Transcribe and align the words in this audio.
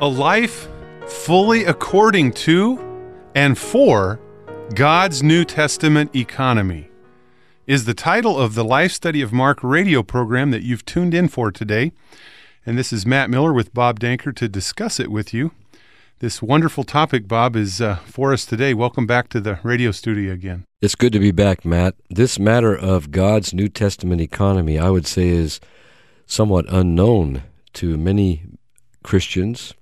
A 0.00 0.08
life 0.08 0.66
fully 1.06 1.64
according 1.64 2.32
to 2.32 2.80
and 3.36 3.56
for 3.56 4.18
God's 4.74 5.22
New 5.22 5.44
Testament 5.44 6.16
economy 6.16 6.88
is 7.68 7.84
the 7.84 7.94
title 7.94 8.36
of 8.36 8.56
the 8.56 8.64
Life 8.64 8.90
Study 8.90 9.22
of 9.22 9.32
Mark 9.32 9.62
radio 9.62 10.02
program 10.02 10.50
that 10.50 10.62
you've 10.62 10.84
tuned 10.84 11.14
in 11.14 11.28
for 11.28 11.52
today. 11.52 11.92
And 12.66 12.76
this 12.76 12.92
is 12.92 13.06
Matt 13.06 13.30
Miller 13.30 13.52
with 13.52 13.72
Bob 13.72 14.00
Danker 14.00 14.34
to 14.34 14.48
discuss 14.48 14.98
it 14.98 15.12
with 15.12 15.32
you. 15.32 15.52
This 16.18 16.42
wonderful 16.42 16.82
topic, 16.82 17.28
Bob, 17.28 17.54
is 17.54 17.80
uh, 17.80 17.96
for 18.04 18.32
us 18.32 18.44
today. 18.44 18.74
Welcome 18.74 19.06
back 19.06 19.28
to 19.28 19.40
the 19.40 19.60
radio 19.62 19.92
studio 19.92 20.32
again. 20.32 20.64
It's 20.82 20.96
good 20.96 21.12
to 21.12 21.20
be 21.20 21.30
back, 21.30 21.64
Matt. 21.64 21.94
This 22.10 22.36
matter 22.36 22.76
of 22.76 23.12
God's 23.12 23.54
New 23.54 23.68
Testament 23.68 24.20
economy, 24.20 24.76
I 24.76 24.90
would 24.90 25.06
say, 25.06 25.28
is 25.28 25.60
somewhat 26.26 26.66
unknown 26.68 27.44
to 27.74 27.96
many 27.96 28.42
Christians 29.04 29.72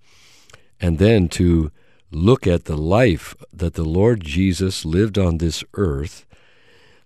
and 0.82 0.98
then 0.98 1.28
to 1.28 1.70
look 2.10 2.46
at 2.46 2.64
the 2.64 2.76
life 2.76 3.34
that 3.52 3.74
the 3.74 3.84
Lord 3.84 4.22
Jesus 4.22 4.84
lived 4.84 5.16
on 5.16 5.38
this 5.38 5.64
earth 5.74 6.26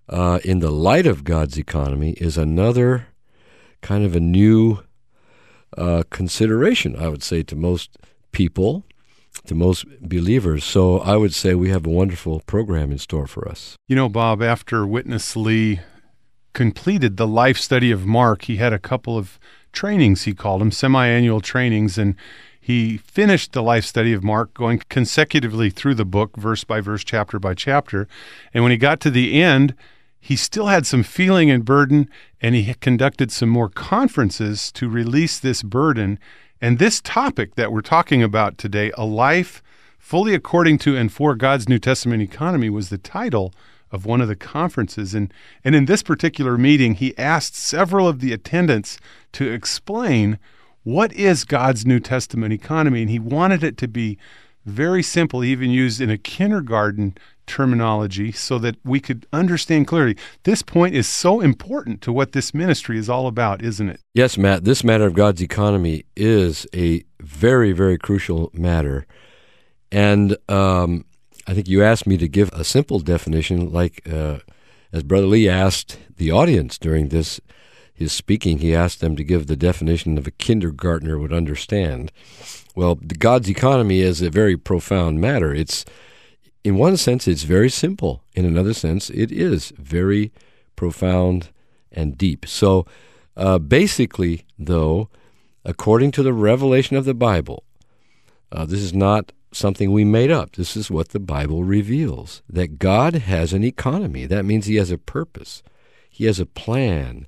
uh, 0.09 0.39
in 0.43 0.59
the 0.59 0.71
light 0.71 1.05
of 1.05 1.23
God's 1.23 1.57
economy 1.57 2.11
is 2.13 2.37
another 2.37 3.07
kind 3.81 4.03
of 4.03 4.15
a 4.15 4.19
new 4.19 4.79
uh, 5.77 6.03
consideration, 6.09 6.95
I 6.95 7.07
would 7.09 7.23
say, 7.23 7.43
to 7.43 7.55
most 7.55 7.97
people, 8.31 8.83
to 9.45 9.53
most 9.53 9.85
believers. 10.01 10.63
So 10.63 10.99
I 10.99 11.15
would 11.15 11.33
say 11.33 11.53
we 11.53 11.69
have 11.69 11.85
a 11.85 11.89
wonderful 11.89 12.41
program 12.47 12.91
in 12.91 12.97
store 12.97 13.27
for 13.27 13.47
us. 13.47 13.75
You 13.87 13.95
know, 13.95 14.09
Bob, 14.09 14.41
after 14.41 14.87
Witness 14.87 15.35
Lee 15.35 15.81
completed 16.53 17.17
the 17.17 17.27
life 17.27 17.57
study 17.57 17.91
of 17.91 18.05
Mark, 18.05 18.43
he 18.43 18.57
had 18.57 18.73
a 18.73 18.79
couple 18.79 19.17
of 19.17 19.39
trainings, 19.71 20.23
he 20.23 20.33
called 20.33 20.61
them 20.61 20.71
semi 20.71 21.05
annual 21.05 21.41
trainings, 21.41 21.97
and 21.97 22.15
he 22.67 22.97
finished 22.97 23.53
the 23.53 23.63
life 23.63 23.85
study 23.85 24.11
of 24.11 24.25
Mark, 24.25 24.53
going 24.53 24.83
consecutively 24.89 25.69
through 25.69 25.95
the 25.95 26.03
book, 26.03 26.35
verse 26.35 26.65
by 26.65 26.81
verse, 26.81 27.01
chapter 27.01 27.39
by 27.39 27.53
chapter. 27.53 28.09
And 28.53 28.61
when 28.61 28.73
he 28.73 28.77
got 28.77 28.99
to 28.99 29.09
the 29.09 29.41
end, 29.41 29.73
he 30.19 30.35
still 30.35 30.67
had 30.67 30.85
some 30.85 31.01
feeling 31.01 31.49
and 31.49 31.63
burden, 31.63 32.09
and 32.41 32.55
he 32.55 32.73
conducted 32.73 33.31
some 33.31 33.47
more 33.47 33.69
conferences 33.69 34.69
to 34.73 34.89
release 34.89 35.39
this 35.39 35.63
burden. 35.63 36.19
And 36.59 36.77
this 36.77 36.99
topic 36.99 37.55
that 37.55 37.71
we're 37.71 37.79
talking 37.79 38.21
about 38.21 38.57
today, 38.57 38.91
a 38.97 39.05
life 39.05 39.63
fully 39.97 40.33
according 40.33 40.79
to 40.79 40.97
and 40.97 41.09
for 41.09 41.35
God's 41.35 41.69
New 41.69 41.79
Testament 41.79 42.21
economy, 42.21 42.69
was 42.69 42.89
the 42.89 42.97
title 42.97 43.53
of 43.91 44.05
one 44.05 44.19
of 44.19 44.27
the 44.27 44.35
conferences. 44.35 45.13
And, 45.13 45.33
and 45.63 45.73
in 45.73 45.85
this 45.85 46.03
particular 46.03 46.57
meeting, 46.57 46.95
he 46.95 47.17
asked 47.17 47.55
several 47.55 48.09
of 48.09 48.19
the 48.19 48.33
attendants 48.33 48.99
to 49.31 49.49
explain 49.49 50.37
what 50.87 51.11
is 51.11 51.43
God's 51.43 51.85
New 51.85 51.99
Testament 51.99 52.53
economy? 52.53 53.01
And 53.01 53.09
he 53.09 53.19
wanted 53.19 53.61
it 53.61 53.77
to 53.79 53.89
be 53.89 54.17
very 54.65 55.03
simple, 55.03 55.41
he 55.41 55.51
even 55.51 55.69
used 55.69 55.99
in 55.99 56.09
a 56.09 56.17
kindergarten 56.17 57.17
terminology 57.45 58.31
so 58.31 58.57
that 58.59 58.77
we 58.85 59.01
could 59.01 59.25
understand 59.33 59.85
clearly. 59.85 60.15
This 60.43 60.61
point 60.61 60.95
is 60.95 61.05
so 61.05 61.41
important 61.41 62.01
to 62.03 62.13
what 62.13 62.31
this 62.31 62.53
ministry 62.53 62.97
is 62.97 63.09
all 63.09 63.27
about, 63.27 63.61
isn't 63.61 63.89
it? 63.89 63.99
Yes, 64.13 64.37
Matt. 64.37 64.63
This 64.63 64.81
matter 64.81 65.05
of 65.05 65.13
God's 65.13 65.41
economy 65.41 66.05
is 66.15 66.65
a 66.73 67.03
very, 67.19 67.73
very 67.73 67.97
crucial 67.97 68.49
matter. 68.53 69.05
And 69.91 70.37
um, 70.47 71.03
I 71.47 71.53
think 71.53 71.67
you 71.67 71.83
asked 71.83 72.07
me 72.07 72.15
to 72.17 72.29
give 72.29 72.49
a 72.53 72.63
simple 72.63 72.99
definition, 72.99 73.73
like 73.73 74.09
uh, 74.09 74.39
as 74.93 75.03
Brother 75.03 75.27
Lee 75.27 75.49
asked 75.49 75.99
the 76.15 76.31
audience 76.31 76.77
during 76.77 77.09
this 77.09 77.41
his 77.97 78.11
speaking, 78.11 78.59
he 78.59 78.75
asked 78.75 78.99
them 78.99 79.15
to 79.15 79.23
give 79.23 79.47
the 79.47 79.55
definition 79.55 80.19
of 80.19 80.27
a 80.27 80.31
kindergartner 80.31 81.17
would 81.17 81.33
understand. 81.33 82.11
Well, 82.75 82.93
God's 82.93 83.49
economy 83.49 84.01
is 84.01 84.21
a 84.21 84.29
very 84.29 84.55
profound 84.55 85.19
matter. 85.19 85.51
It's, 85.51 85.83
in 86.63 86.77
one 86.77 86.97
sense, 86.97 87.27
it's 87.27 87.41
very 87.41 87.71
simple. 87.71 88.21
In 88.35 88.45
another 88.45 88.75
sense, 88.75 89.09
it 89.09 89.31
is 89.31 89.73
very 89.79 90.31
profound 90.75 91.49
and 91.91 92.15
deep. 92.15 92.45
So, 92.45 92.85
uh, 93.35 93.57
basically, 93.57 94.45
though, 94.59 95.09
according 95.65 96.11
to 96.11 96.23
the 96.23 96.33
revelation 96.33 96.97
of 96.97 97.05
the 97.05 97.15
Bible, 97.15 97.63
uh, 98.51 98.65
this 98.65 98.81
is 98.81 98.93
not 98.93 99.31
something 99.51 99.91
we 99.91 100.05
made 100.05 100.29
up. 100.29 100.55
This 100.55 100.77
is 100.77 100.91
what 100.91 101.09
the 101.09 101.19
Bible 101.19 101.63
reveals 101.63 102.43
that 102.47 102.77
God 102.77 103.15
has 103.15 103.53
an 103.53 103.63
economy. 103.63 104.27
That 104.27 104.45
means 104.45 104.67
He 104.67 104.75
has 104.75 104.91
a 104.91 104.99
purpose, 104.99 105.63
He 106.11 106.25
has 106.25 106.39
a 106.39 106.45
plan, 106.45 107.25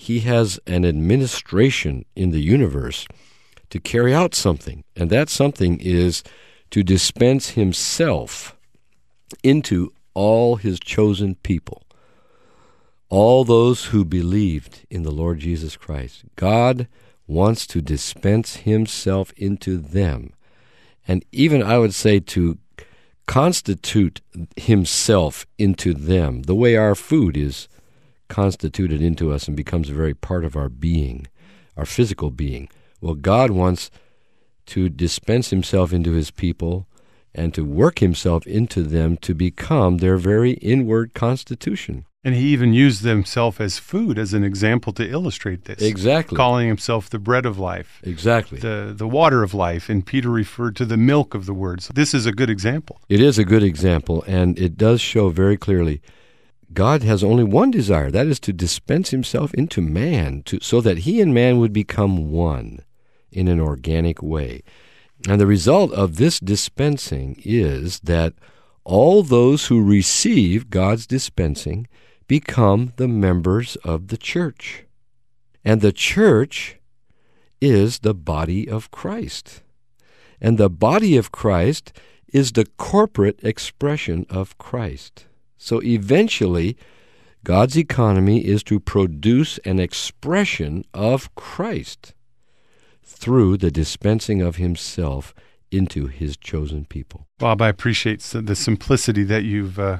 he 0.00 0.20
has 0.20 0.58
an 0.66 0.86
administration 0.86 2.06
in 2.16 2.30
the 2.30 2.40
universe 2.40 3.06
to 3.68 3.78
carry 3.78 4.14
out 4.14 4.34
something, 4.34 4.82
and 4.96 5.10
that 5.10 5.28
something 5.28 5.78
is 5.78 6.22
to 6.70 6.82
dispense 6.82 7.50
himself 7.50 8.56
into 9.42 9.92
all 10.14 10.56
his 10.56 10.80
chosen 10.80 11.34
people, 11.34 11.82
all 13.10 13.44
those 13.44 13.86
who 13.86 14.02
believed 14.02 14.86
in 14.88 15.02
the 15.02 15.10
Lord 15.10 15.38
Jesus 15.38 15.76
Christ. 15.76 16.24
God 16.34 16.88
wants 17.26 17.66
to 17.66 17.82
dispense 17.82 18.56
himself 18.56 19.34
into 19.36 19.76
them, 19.76 20.32
and 21.06 21.26
even 21.30 21.62
I 21.62 21.76
would 21.76 21.92
say 21.94 22.20
to 22.20 22.56
constitute 23.26 24.22
himself 24.56 25.46
into 25.58 25.92
them, 25.92 26.44
the 26.44 26.54
way 26.54 26.74
our 26.74 26.94
food 26.94 27.36
is 27.36 27.68
constituted 28.30 29.02
into 29.02 29.30
us 29.32 29.46
and 29.46 29.56
becomes 29.56 29.90
a 29.90 29.94
very 29.94 30.14
part 30.14 30.44
of 30.46 30.56
our 30.56 30.70
being, 30.70 31.26
our 31.76 31.84
physical 31.84 32.30
being. 32.30 32.70
Well, 33.02 33.14
God 33.14 33.50
wants 33.50 33.90
to 34.66 34.88
dispense 34.88 35.50
himself 35.50 35.92
into 35.92 36.12
his 36.12 36.30
people 36.30 36.86
and 37.34 37.52
to 37.54 37.64
work 37.64 37.98
himself 37.98 38.46
into 38.46 38.82
them 38.82 39.16
to 39.18 39.34
become 39.34 39.98
their 39.98 40.16
very 40.16 40.52
inward 40.52 41.12
constitution. 41.12 42.06
And 42.22 42.34
he 42.34 42.48
even 42.48 42.74
used 42.74 43.02
himself 43.02 43.60
as 43.60 43.78
food 43.78 44.18
as 44.18 44.34
an 44.34 44.44
example 44.44 44.92
to 44.94 45.08
illustrate 45.08 45.64
this. 45.64 45.80
Exactly. 45.80 46.36
Calling 46.36 46.68
himself 46.68 47.08
the 47.08 47.18
bread 47.18 47.46
of 47.46 47.58
life. 47.58 48.00
Exactly. 48.04 48.58
The 48.58 48.92
the 48.94 49.08
water 49.08 49.42
of 49.42 49.54
life. 49.54 49.88
And 49.88 50.04
Peter 50.04 50.28
referred 50.28 50.76
to 50.76 50.84
the 50.84 50.98
milk 50.98 51.34
of 51.34 51.46
the 51.46 51.54
word. 51.54 51.82
So 51.82 51.92
this 51.94 52.12
is 52.12 52.26
a 52.26 52.32
good 52.32 52.50
example. 52.50 53.00
It 53.08 53.22
is 53.22 53.38
a 53.38 53.44
good 53.44 53.62
example, 53.62 54.22
and 54.26 54.58
it 54.58 54.76
does 54.76 55.00
show 55.00 55.30
very 55.30 55.56
clearly 55.56 56.02
God 56.72 57.02
has 57.02 57.24
only 57.24 57.44
one 57.44 57.70
desire, 57.70 58.10
that 58.10 58.26
is 58.26 58.38
to 58.40 58.52
dispense 58.52 59.10
himself 59.10 59.52
into 59.54 59.80
man 59.80 60.42
to, 60.44 60.60
so 60.60 60.80
that 60.80 60.98
he 60.98 61.20
and 61.20 61.34
man 61.34 61.58
would 61.58 61.72
become 61.72 62.30
one 62.30 62.80
in 63.32 63.48
an 63.48 63.60
organic 63.60 64.22
way. 64.22 64.62
And 65.28 65.40
the 65.40 65.46
result 65.46 65.92
of 65.92 66.16
this 66.16 66.40
dispensing 66.40 67.40
is 67.44 68.00
that 68.00 68.34
all 68.84 69.22
those 69.22 69.66
who 69.66 69.82
receive 69.82 70.70
God's 70.70 71.06
dispensing 71.06 71.86
become 72.26 72.92
the 72.96 73.08
members 73.08 73.76
of 73.76 74.08
the 74.08 74.16
church. 74.16 74.84
And 75.64 75.80
the 75.80 75.92
church 75.92 76.78
is 77.60 77.98
the 77.98 78.14
body 78.14 78.68
of 78.68 78.90
Christ. 78.90 79.62
And 80.40 80.56
the 80.56 80.70
body 80.70 81.16
of 81.16 81.32
Christ 81.32 81.92
is 82.32 82.52
the 82.52 82.66
corporate 82.78 83.40
expression 83.42 84.24
of 84.30 84.56
Christ. 84.56 85.26
So 85.62 85.82
eventually, 85.82 86.74
God's 87.44 87.76
economy 87.76 88.38
is 88.38 88.62
to 88.62 88.80
produce 88.80 89.58
an 89.58 89.78
expression 89.78 90.86
of 90.94 91.32
Christ 91.34 92.14
through 93.04 93.58
the 93.58 93.70
dispensing 93.70 94.40
of 94.40 94.56
Himself 94.56 95.34
into 95.70 96.06
His 96.06 96.38
chosen 96.38 96.86
people. 96.86 97.26
Bob, 97.38 97.60
I 97.60 97.68
appreciate 97.68 98.20
the 98.20 98.56
simplicity 98.56 99.22
that 99.24 99.44
you've 99.44 99.78
uh, 99.78 99.98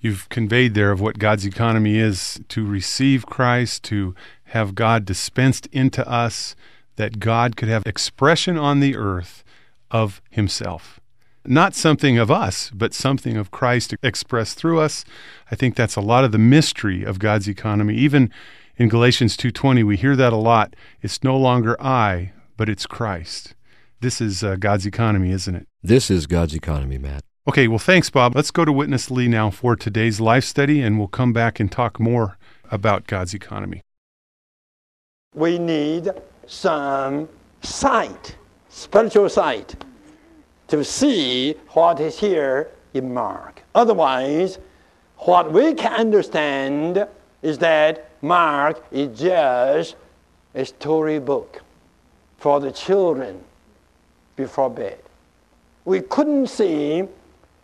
you've 0.00 0.28
conveyed 0.28 0.74
there 0.74 0.90
of 0.90 1.00
what 1.00 1.20
God's 1.20 1.46
economy 1.46 1.98
is 1.98 2.40
to 2.48 2.66
receive 2.66 3.26
Christ, 3.26 3.84
to 3.84 4.12
have 4.46 4.74
God 4.74 5.04
dispensed 5.04 5.68
into 5.68 6.06
us, 6.06 6.56
that 6.96 7.20
God 7.20 7.56
could 7.56 7.68
have 7.68 7.86
expression 7.86 8.58
on 8.58 8.80
the 8.80 8.96
earth 8.96 9.44
of 9.88 10.20
Himself 10.30 10.98
not 11.48 11.74
something 11.74 12.18
of 12.18 12.30
us, 12.30 12.70
but 12.74 12.94
something 12.94 13.36
of 13.36 13.50
Christ 13.50 13.94
expressed 14.02 14.58
through 14.58 14.80
us. 14.80 15.04
I 15.50 15.54
think 15.54 15.74
that's 15.74 15.96
a 15.96 16.00
lot 16.00 16.24
of 16.24 16.32
the 16.32 16.38
mystery 16.38 17.04
of 17.04 17.18
God's 17.18 17.48
economy. 17.48 17.94
Even 17.94 18.30
in 18.76 18.88
Galatians 18.88 19.36
2:20, 19.36 19.82
we 19.82 19.96
hear 19.96 20.16
that 20.16 20.32
a 20.32 20.36
lot. 20.36 20.74
It's 21.02 21.24
no 21.24 21.36
longer 21.36 21.80
I, 21.80 22.32
but 22.56 22.68
it's 22.68 22.86
Christ. 22.86 23.54
This 24.00 24.20
is 24.20 24.44
uh, 24.44 24.56
God's 24.56 24.86
economy, 24.86 25.30
isn't 25.30 25.54
it? 25.54 25.66
This 25.82 26.10
is 26.10 26.26
God's 26.26 26.54
economy, 26.54 26.98
Matt. 26.98 27.22
Okay, 27.48 27.68
well, 27.68 27.78
thanks, 27.78 28.10
Bob. 28.10 28.34
Let's 28.34 28.50
go 28.50 28.64
to 28.64 28.72
Witness 28.72 29.10
Lee 29.10 29.28
now 29.28 29.50
for 29.50 29.76
today's 29.76 30.20
life 30.20 30.44
study, 30.44 30.82
and 30.82 30.98
we'll 30.98 31.08
come 31.08 31.32
back 31.32 31.60
and 31.60 31.70
talk 31.70 32.00
more 32.00 32.36
about 32.70 33.06
God's 33.06 33.34
economy. 33.34 33.82
We 35.32 35.58
need 35.58 36.10
some 36.46 37.28
sight, 37.62 38.36
spiritual 38.68 39.28
sight, 39.28 39.76
to 40.68 40.84
see 40.84 41.54
what 41.70 42.00
is 42.00 42.18
here 42.18 42.70
in 42.94 43.12
Mark. 43.12 43.62
Otherwise, 43.74 44.58
what 45.18 45.52
we 45.52 45.74
can 45.74 45.92
understand 45.92 47.06
is 47.42 47.58
that 47.58 48.10
Mark 48.22 48.84
is 48.90 49.18
just 49.18 49.96
a 50.54 50.64
storybook 50.64 51.62
for 52.38 52.60
the 52.60 52.70
children 52.70 53.42
before 54.36 54.70
bed. 54.70 54.98
We 55.84 56.00
couldn't 56.00 56.48
see 56.48 57.04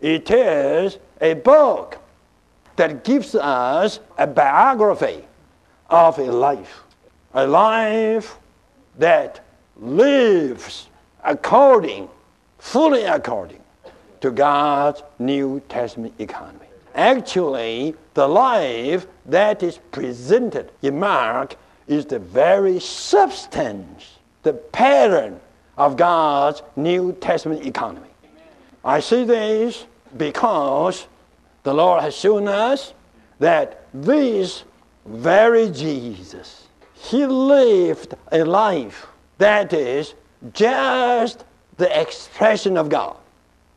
it 0.01 0.31
is 0.31 0.99
a 1.21 1.35
book 1.35 1.99
that 2.77 3.05
gives 3.05 3.35
us 3.35 4.01
a 4.19 4.27
biography 4.27 5.25
of 5.91 6.19
a 6.19 6.31
life, 6.31 6.83
a 7.35 7.47
life 7.47 8.39
that 8.99 9.45
lives 9.77 10.89
according, 11.25 12.09
fully 12.62 13.03
according 13.03 13.61
to 14.20 14.31
God's 14.31 15.03
New 15.19 15.61
Testament 15.69 16.14
economy. 16.20 16.67
Actually, 16.94 17.97
the 18.14 18.26
life 18.26 19.05
that 19.26 19.64
is 19.64 19.79
presented 19.91 20.70
in 20.81 20.99
Mark 20.99 21.56
is 21.88 22.06
the 22.06 22.20
very 22.20 22.79
substance, 22.79 24.19
the 24.44 24.53
pattern 24.53 25.41
of 25.76 25.97
God's 25.97 26.62
New 26.76 27.12
Testament 27.14 27.67
economy. 27.67 28.06
I 28.85 29.00
see 29.00 29.25
this 29.25 29.85
because 30.17 31.08
the 31.65 31.75
Lord 31.75 32.00
has 32.03 32.15
shown 32.15 32.47
us 32.47 32.94
that 33.41 33.87
this 33.93 34.62
very 35.05 35.69
Jesus, 35.69 36.69
He 36.94 37.26
lived 37.26 38.15
a 38.31 38.44
life 38.44 39.08
that 39.38 39.73
is 39.73 40.15
just 40.53 41.44
the 41.77 42.01
expression 42.01 42.77
of 42.77 42.89
God. 42.89 43.17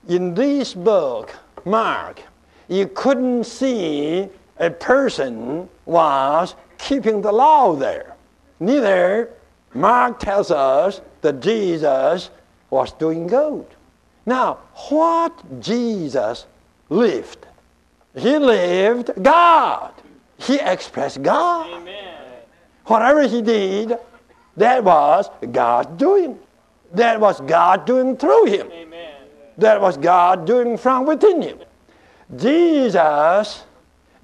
In 0.08 0.34
this 0.34 0.74
book, 0.74 1.36
Mark, 1.66 2.22
you 2.68 2.88
couldn't 2.88 3.46
see 3.46 4.28
a 4.58 4.70
person 4.70 5.70
was 5.86 6.56
keeping 6.78 7.22
the 7.22 7.32
law 7.32 7.76
there. 7.76 8.16
Neither 8.60 9.30
Mark 9.74 10.20
tells 10.20 10.52
us 10.52 11.02
that 11.22 11.42
Jesus 11.42 12.30
was 12.70 12.94
doing 12.94 13.28
good. 13.28 13.66
Now, 14.26 14.60
what 14.90 15.62
Jesus 15.62 16.46
lived? 16.90 17.46
He 18.16 18.38
lived 18.38 19.12
God. 19.22 19.94
He 20.38 20.56
expressed 20.60 21.22
God. 21.22 21.82
Amen. 21.82 22.16
Whatever 22.86 23.28
he 23.28 23.42
did, 23.42 23.98
that 24.58 24.84
was 24.84 25.30
God 25.52 25.98
doing. 25.98 26.40
That 26.96 27.20
was 27.20 27.42
God 27.42 27.86
doing 27.86 28.16
through 28.16 28.46
him. 28.46 28.72
Amen. 28.72 29.16
That 29.58 29.82
was 29.82 29.98
God 29.98 30.46
doing 30.46 30.78
from 30.78 31.06
within 31.06 31.42
him. 31.42 31.60
Jesus 32.36 33.64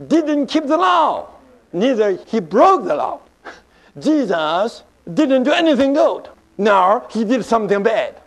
didn't 0.07 0.47
keep 0.47 0.65
the 0.65 0.77
law, 0.77 1.29
neither 1.73 2.17
he 2.25 2.39
broke 2.39 2.85
the 2.85 2.95
law. 2.95 3.19
Jesus 3.99 4.83
didn't 5.13 5.43
do 5.43 5.51
anything 5.51 5.93
good, 5.93 6.29
nor 6.57 7.05
he 7.11 7.23
did 7.23 7.45
something 7.45 7.83
bad. 7.83 8.19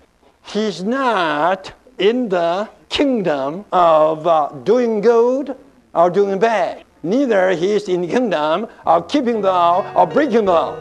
He's 0.45 0.85
not 0.85 1.73
in 1.99 2.29
the 2.29 2.69
kingdom 2.89 3.65
of 3.73 4.27
uh, 4.27 4.49
doing 4.63 5.01
good 5.01 5.57
or 5.95 6.11
doing 6.11 6.39
bad. 6.39 6.85
Neither 7.03 7.51
he 7.51 7.73
is 7.73 7.89
in 7.89 8.03
the 8.03 8.09
kingdom 8.09 8.69
of 8.87 9.09
keeping 9.09 9.41
the 9.41 9.49
law 9.49 9.91
or 9.95 10.07
breaking 10.07 10.45
the 10.45 10.53
law. 10.53 10.79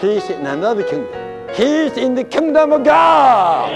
He 0.00 0.16
is 0.16 0.28
in 0.30 0.46
another 0.46 0.82
kingdom. 0.82 1.21
He 1.54 1.64
is 1.64 1.98
in 1.98 2.14
the 2.14 2.24
kingdom 2.24 2.72
of 2.72 2.82
God. 2.82 3.70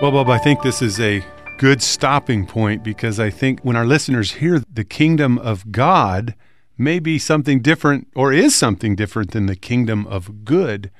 Well, 0.00 0.12
Bob, 0.12 0.30
I 0.30 0.38
think 0.38 0.62
this 0.62 0.80
is 0.80 1.00
a 1.00 1.24
good 1.58 1.82
stopping 1.82 2.46
point 2.46 2.84
because 2.84 3.18
I 3.18 3.30
think 3.30 3.60
when 3.60 3.74
our 3.74 3.84
listeners 3.84 4.32
hear 4.32 4.62
the 4.72 4.84
kingdom 4.84 5.38
of 5.38 5.72
God 5.72 6.36
may 6.78 7.00
be 7.00 7.18
something 7.18 7.60
different 7.60 8.06
or 8.14 8.32
is 8.32 8.54
something 8.54 8.94
different 8.94 9.32
than 9.32 9.46
the 9.46 9.56
kingdom 9.56 10.06
of 10.06 10.44
good, 10.44 10.90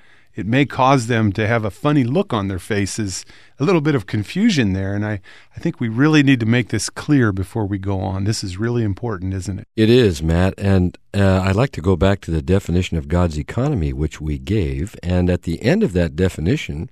it 0.41 0.47
may 0.47 0.65
cause 0.65 1.07
them 1.07 1.33
to 1.35 1.47
have 1.47 1.65
a 1.65 1.71
funny 1.71 2.03
look 2.03 2.33
on 2.33 2.49
their 2.49 2.59
faces, 2.59 3.27
a 3.59 3.65
little 3.65 3.83
bit 3.83 3.95
of 3.95 4.07
confusion 4.07 4.73
there. 4.73 4.95
And 4.95 5.05
I, 5.05 5.21
I 5.55 5.61
think 5.61 5.79
we 5.79 5.89
really 5.89 6.23
need 6.23 6.41
to 6.41 6.47
make 6.47 6.71
this 6.71 6.89
clear 6.89 7.31
before 7.31 7.67
we 7.67 7.79
go 7.79 8.01
on. 8.01 8.25
This 8.25 8.43
is 8.43 8.57
really 8.57 8.83
important, 8.83 9.35
isn't 9.35 9.61
it? 9.61 9.69
It 9.77 9.91
is, 9.91 10.23
Matt. 10.23 10.55
And 10.57 10.97
uh, 11.13 11.43
I'd 11.45 11.57
like 11.57 11.73
to 11.73 11.83
go 11.83 11.95
back 11.95 12.23
to 12.23 12.31
the 12.31 12.41
definition 12.41 12.97
of 12.97 13.07
God's 13.07 13.39
economy, 13.39 13.93
which 13.93 14.21
we 14.21 14.39
gave. 14.39 14.97
And 15.03 15.29
at 15.29 15.43
the 15.43 15.63
end 15.63 15.83
of 15.83 15.93
that 15.93 16.17
definition, 16.17 16.91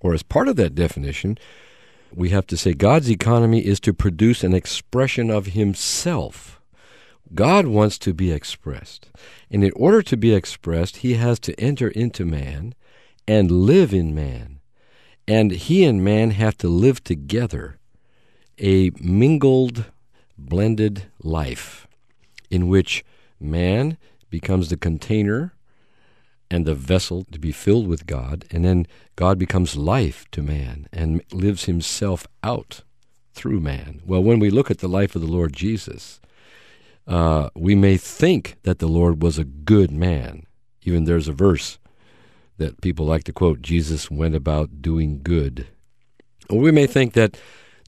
or 0.00 0.14
as 0.14 0.22
part 0.22 0.48
of 0.48 0.56
that 0.56 0.74
definition, 0.74 1.36
we 2.14 2.30
have 2.30 2.46
to 2.46 2.56
say 2.56 2.72
God's 2.72 3.10
economy 3.10 3.60
is 3.60 3.78
to 3.80 3.92
produce 3.92 4.42
an 4.42 4.54
expression 4.54 5.30
of 5.30 5.48
Himself. 5.48 6.62
God 7.34 7.66
wants 7.66 7.98
to 7.98 8.14
be 8.14 8.32
expressed. 8.32 9.10
And 9.50 9.62
in 9.62 9.72
order 9.76 10.00
to 10.00 10.16
be 10.16 10.32
expressed, 10.32 10.98
He 10.98 11.14
has 11.14 11.38
to 11.40 11.60
enter 11.60 11.88
into 11.88 12.24
man 12.24 12.74
and 13.26 13.50
live 13.50 13.92
in 13.92 14.14
man. 14.14 14.60
And 15.28 15.50
He 15.50 15.84
and 15.84 16.04
man 16.04 16.30
have 16.30 16.56
to 16.58 16.68
live 16.68 17.02
together, 17.02 17.78
a 18.58 18.90
mingled, 19.00 19.86
blended 20.38 21.04
life 21.22 21.86
in 22.50 22.68
which 22.68 23.04
man 23.40 23.98
becomes 24.30 24.68
the 24.68 24.76
container 24.76 25.54
and 26.50 26.64
the 26.64 26.74
vessel 26.74 27.24
to 27.32 27.38
be 27.38 27.52
filled 27.52 27.88
with 27.88 28.06
God, 28.06 28.44
and 28.50 28.64
then 28.64 28.86
God 29.16 29.38
becomes 29.38 29.76
life 29.76 30.26
to 30.30 30.42
man 30.42 30.86
and 30.92 31.22
lives 31.32 31.64
himself 31.64 32.26
out 32.44 32.82
through 33.32 33.60
man. 33.60 34.00
Well, 34.06 34.22
when 34.22 34.38
we 34.38 34.50
look 34.50 34.70
at 34.70 34.78
the 34.78 34.88
life 34.88 35.16
of 35.16 35.22
the 35.22 35.26
Lord 35.26 35.52
Jesus, 35.52 36.20
uh, 37.06 37.50
we 37.54 37.74
may 37.74 37.96
think 37.96 38.56
that 38.62 38.78
the 38.78 38.88
Lord 38.88 39.22
was 39.22 39.38
a 39.38 39.44
good 39.44 39.90
man. 39.90 40.46
Even 40.82 41.04
there's 41.04 41.28
a 41.28 41.32
verse 41.32 41.78
that 42.58 42.80
people 42.80 43.06
like 43.06 43.24
to 43.24 43.32
quote 43.32 43.62
Jesus 43.62 44.10
went 44.10 44.34
about 44.34 44.82
doing 44.82 45.20
good. 45.22 45.66
Or 46.48 46.58
we 46.60 46.70
may 46.70 46.86
think 46.86 47.12
that 47.14 47.38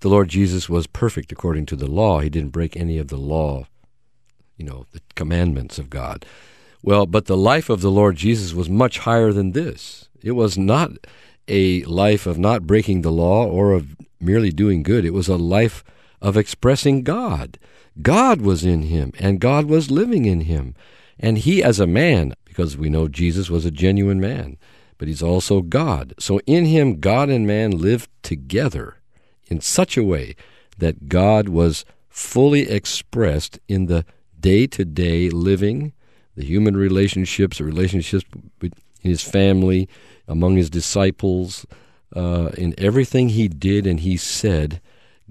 the 0.00 0.08
Lord 0.08 0.28
Jesus 0.28 0.68
was 0.68 0.86
perfect 0.86 1.32
according 1.32 1.66
to 1.66 1.76
the 1.76 1.90
law. 1.90 2.20
He 2.20 2.30
didn't 2.30 2.52
break 2.52 2.76
any 2.76 2.98
of 2.98 3.08
the 3.08 3.16
law, 3.16 3.66
you 4.56 4.64
know, 4.64 4.86
the 4.92 5.00
commandments 5.14 5.78
of 5.78 5.90
God. 5.90 6.24
Well, 6.82 7.06
but 7.06 7.26
the 7.26 7.36
life 7.36 7.68
of 7.68 7.80
the 7.80 7.90
Lord 7.90 8.16
Jesus 8.16 8.54
was 8.54 8.68
much 8.68 8.98
higher 8.98 9.32
than 9.32 9.52
this. 9.52 10.08
It 10.22 10.32
was 10.32 10.56
not 10.56 10.92
a 11.48 11.82
life 11.84 12.26
of 12.26 12.38
not 12.38 12.66
breaking 12.66 13.02
the 13.02 13.12
law 13.12 13.46
or 13.46 13.72
of 13.72 13.96
merely 14.20 14.50
doing 14.50 14.82
good. 14.82 15.04
It 15.04 15.14
was 15.14 15.28
a 15.28 15.36
life 15.36 15.82
of 16.20 16.36
expressing 16.36 17.02
God. 17.02 17.58
God 18.02 18.40
was 18.40 18.64
in 18.64 18.82
him, 18.82 19.12
and 19.18 19.40
God 19.40 19.66
was 19.66 19.90
living 19.90 20.24
in 20.24 20.42
him. 20.42 20.74
And 21.18 21.38
he, 21.38 21.62
as 21.62 21.80
a 21.80 21.86
man, 21.86 22.34
because 22.58 22.76
we 22.76 22.90
know 22.90 23.06
Jesus 23.06 23.48
was 23.48 23.64
a 23.64 23.70
genuine 23.70 24.18
man, 24.18 24.56
but 24.98 25.06
he's 25.06 25.22
also 25.22 25.62
God. 25.62 26.12
So 26.18 26.40
in 26.44 26.64
him, 26.64 26.98
God 26.98 27.28
and 27.28 27.46
man 27.46 27.70
lived 27.70 28.10
together 28.24 28.96
in 29.46 29.60
such 29.60 29.96
a 29.96 30.02
way 30.02 30.34
that 30.76 31.08
God 31.08 31.48
was 31.48 31.84
fully 32.08 32.68
expressed 32.68 33.60
in 33.68 33.86
the 33.86 34.04
day 34.40 34.66
to 34.66 34.84
day 34.84 35.30
living 35.30 35.92
the 36.34 36.44
human 36.44 36.76
relationships, 36.76 37.58
the 37.58 37.64
relationships 37.64 38.24
in 38.60 38.72
his 39.02 39.22
family, 39.22 39.88
among 40.26 40.56
his 40.56 40.68
disciples, 40.68 41.64
uh, 42.16 42.50
in 42.58 42.74
everything 42.76 43.28
he 43.28 43.46
did 43.46 43.86
and 43.86 44.00
he 44.00 44.16
said, 44.16 44.80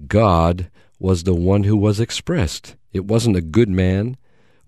God 0.06 0.70
was 0.98 1.24
the 1.24 1.34
one 1.34 1.64
who 1.64 1.76
was 1.76 2.00
expressed. 2.00 2.74
It 2.94 3.04
wasn't 3.04 3.36
a 3.36 3.42
good 3.42 3.68
man 3.68 4.16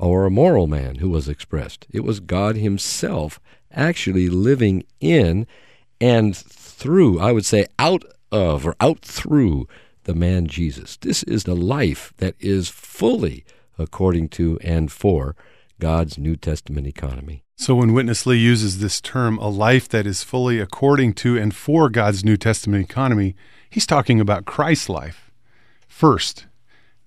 or 0.00 0.24
a 0.24 0.30
moral 0.30 0.66
man 0.66 0.96
who 0.96 1.10
was 1.10 1.28
expressed. 1.28 1.86
It 1.90 2.00
was 2.00 2.20
God 2.20 2.56
Himself 2.56 3.38
actually 3.70 4.28
living 4.28 4.84
in 5.00 5.46
and 6.00 6.36
through, 6.36 7.20
I 7.20 7.32
would 7.32 7.44
say, 7.44 7.66
out 7.78 8.04
of 8.32 8.66
or 8.66 8.74
out 8.80 9.00
through 9.02 9.68
the 10.04 10.14
man 10.14 10.46
Jesus. 10.46 10.96
This 10.96 11.22
is 11.24 11.44
the 11.44 11.54
life 11.54 12.12
that 12.16 12.34
is 12.40 12.68
fully 12.68 13.44
according 13.78 14.28
to 14.30 14.58
and 14.62 14.90
for 14.90 15.36
God's 15.78 16.18
New 16.18 16.36
Testament 16.36 16.86
economy. 16.86 17.44
So, 17.56 17.74
when 17.74 17.92
Witness 17.92 18.24
Lee 18.24 18.38
uses 18.38 18.78
this 18.78 19.02
term, 19.02 19.36
a 19.38 19.48
life 19.48 19.88
that 19.90 20.06
is 20.06 20.22
fully 20.22 20.60
according 20.60 21.12
to 21.14 21.36
and 21.36 21.54
for 21.54 21.90
God's 21.90 22.24
New 22.24 22.38
Testament 22.38 22.82
economy, 22.82 23.36
he's 23.68 23.86
talking 23.86 24.18
about 24.18 24.46
Christ's 24.46 24.88
life. 24.88 25.30
First, 25.86 26.46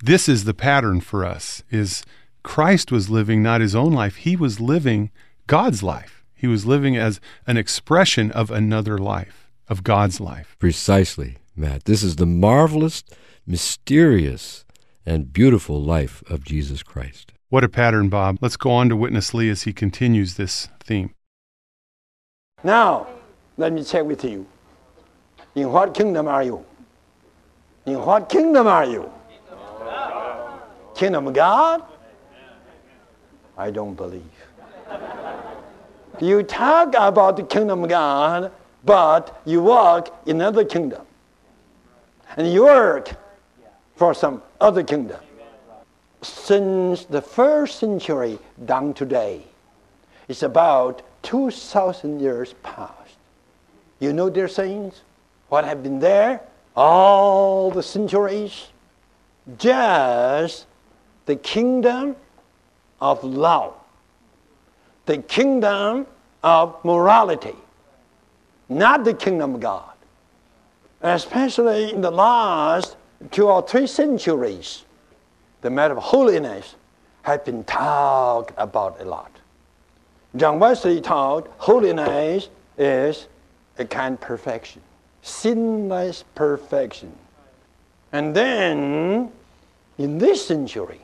this 0.03 0.29
is 0.29 0.43
the 0.43 0.53
pattern 0.53 1.01
for 1.01 1.25
us 1.25 1.63
is 1.71 2.03
Christ 2.43 2.91
was 2.91 3.09
living 3.09 3.41
not 3.41 3.61
his 3.61 3.75
own 3.75 3.93
life, 3.93 4.17
he 4.17 4.35
was 4.35 4.59
living 4.59 5.09
God's 5.47 5.81
life. 5.81 6.23
He 6.33 6.47
was 6.47 6.65
living 6.65 6.97
as 6.97 7.21
an 7.47 7.55
expression 7.55 8.29
of 8.31 8.51
another 8.51 8.97
life, 8.97 9.49
of 9.69 9.83
God's 9.83 10.19
life. 10.19 10.57
Precisely, 10.59 11.37
Matt. 11.55 11.85
This 11.85 12.03
is 12.03 12.17
the 12.17 12.25
marvelous, 12.25 13.03
mysterious, 13.47 14.65
and 15.05 15.31
beautiful 15.31 15.81
life 15.81 16.21
of 16.29 16.43
Jesus 16.43 16.83
Christ. 16.83 17.31
What 17.47 17.63
a 17.63 17.69
pattern, 17.69 18.09
Bob. 18.09 18.39
Let's 18.41 18.57
go 18.57 18.71
on 18.71 18.89
to 18.89 18.95
witness 18.95 19.33
Lee 19.33 19.49
as 19.49 19.63
he 19.63 19.73
continues 19.73 20.35
this 20.35 20.67
theme. 20.83 21.13
Now, 22.63 23.07
let 23.57 23.71
me 23.71 23.83
check 23.83 24.03
with 24.03 24.23
you. 24.23 24.45
In 25.55 25.71
what 25.71 25.93
kingdom 25.93 26.27
are 26.27 26.43
you? 26.43 26.65
In 27.85 27.99
what 27.99 28.27
kingdom 28.27 28.67
are 28.67 28.85
you? 28.85 29.11
Kingdom 30.95 31.27
of 31.27 31.33
God? 31.33 31.83
I 33.57 33.71
don't 33.71 33.95
believe. 33.95 34.23
You 36.19 36.43
talk 36.43 36.89
about 36.97 37.37
the 37.37 37.43
kingdom 37.43 37.83
of 37.83 37.89
God, 37.89 38.51
but 38.85 39.41
you 39.45 39.61
walk 39.61 40.23
in 40.25 40.37
another 40.37 40.63
kingdom. 40.63 41.05
And 42.37 42.51
you 42.51 42.65
work 42.65 43.11
for 43.95 44.13
some 44.13 44.41
other 44.59 44.83
kingdom. 44.83 45.19
Since 46.21 47.05
the 47.05 47.21
first 47.21 47.79
century 47.79 48.39
down 48.65 48.93
today, 48.93 49.43
it's 50.27 50.43
about 50.43 51.01
2,000 51.23 52.19
years 52.19 52.53
past. 52.63 53.17
You 53.99 54.13
know, 54.13 54.29
dear 54.29 54.47
saints, 54.47 55.01
what 55.49 55.65
have 55.65 55.83
been 55.83 55.99
there 55.99 56.41
all 56.75 57.71
the 57.71 57.83
centuries? 57.83 58.67
Just 59.57 60.65
the 61.25 61.35
kingdom 61.35 62.15
of 63.03 63.21
love, 63.21 63.73
the 65.05 65.17
kingdom 65.17 66.07
of 66.41 66.83
morality, 66.85 67.55
not 68.69 69.03
the 69.03 69.13
kingdom 69.13 69.55
of 69.55 69.59
God. 69.59 69.89
Especially 71.01 71.91
in 71.91 71.99
the 71.99 72.09
last 72.09 72.95
two 73.29 73.49
or 73.49 73.61
three 73.61 73.87
centuries, 73.87 74.85
the 75.59 75.69
matter 75.69 75.97
of 75.97 76.01
holiness 76.01 76.75
has 77.23 77.41
been 77.41 77.65
talked 77.65 78.53
about 78.57 79.01
a 79.01 79.03
lot. 79.03 79.31
John 80.37 80.57
Wesley 80.59 81.01
taught 81.01 81.51
holiness 81.57 82.47
is 82.77 83.27
a 83.79 83.83
kind 83.83 84.13
of 84.13 84.21
perfection, 84.21 84.81
sinless 85.21 86.23
perfection. 86.35 87.11
And 88.13 88.33
then, 88.33 89.29
in 89.97 90.17
this 90.17 90.47
century, 90.47 91.01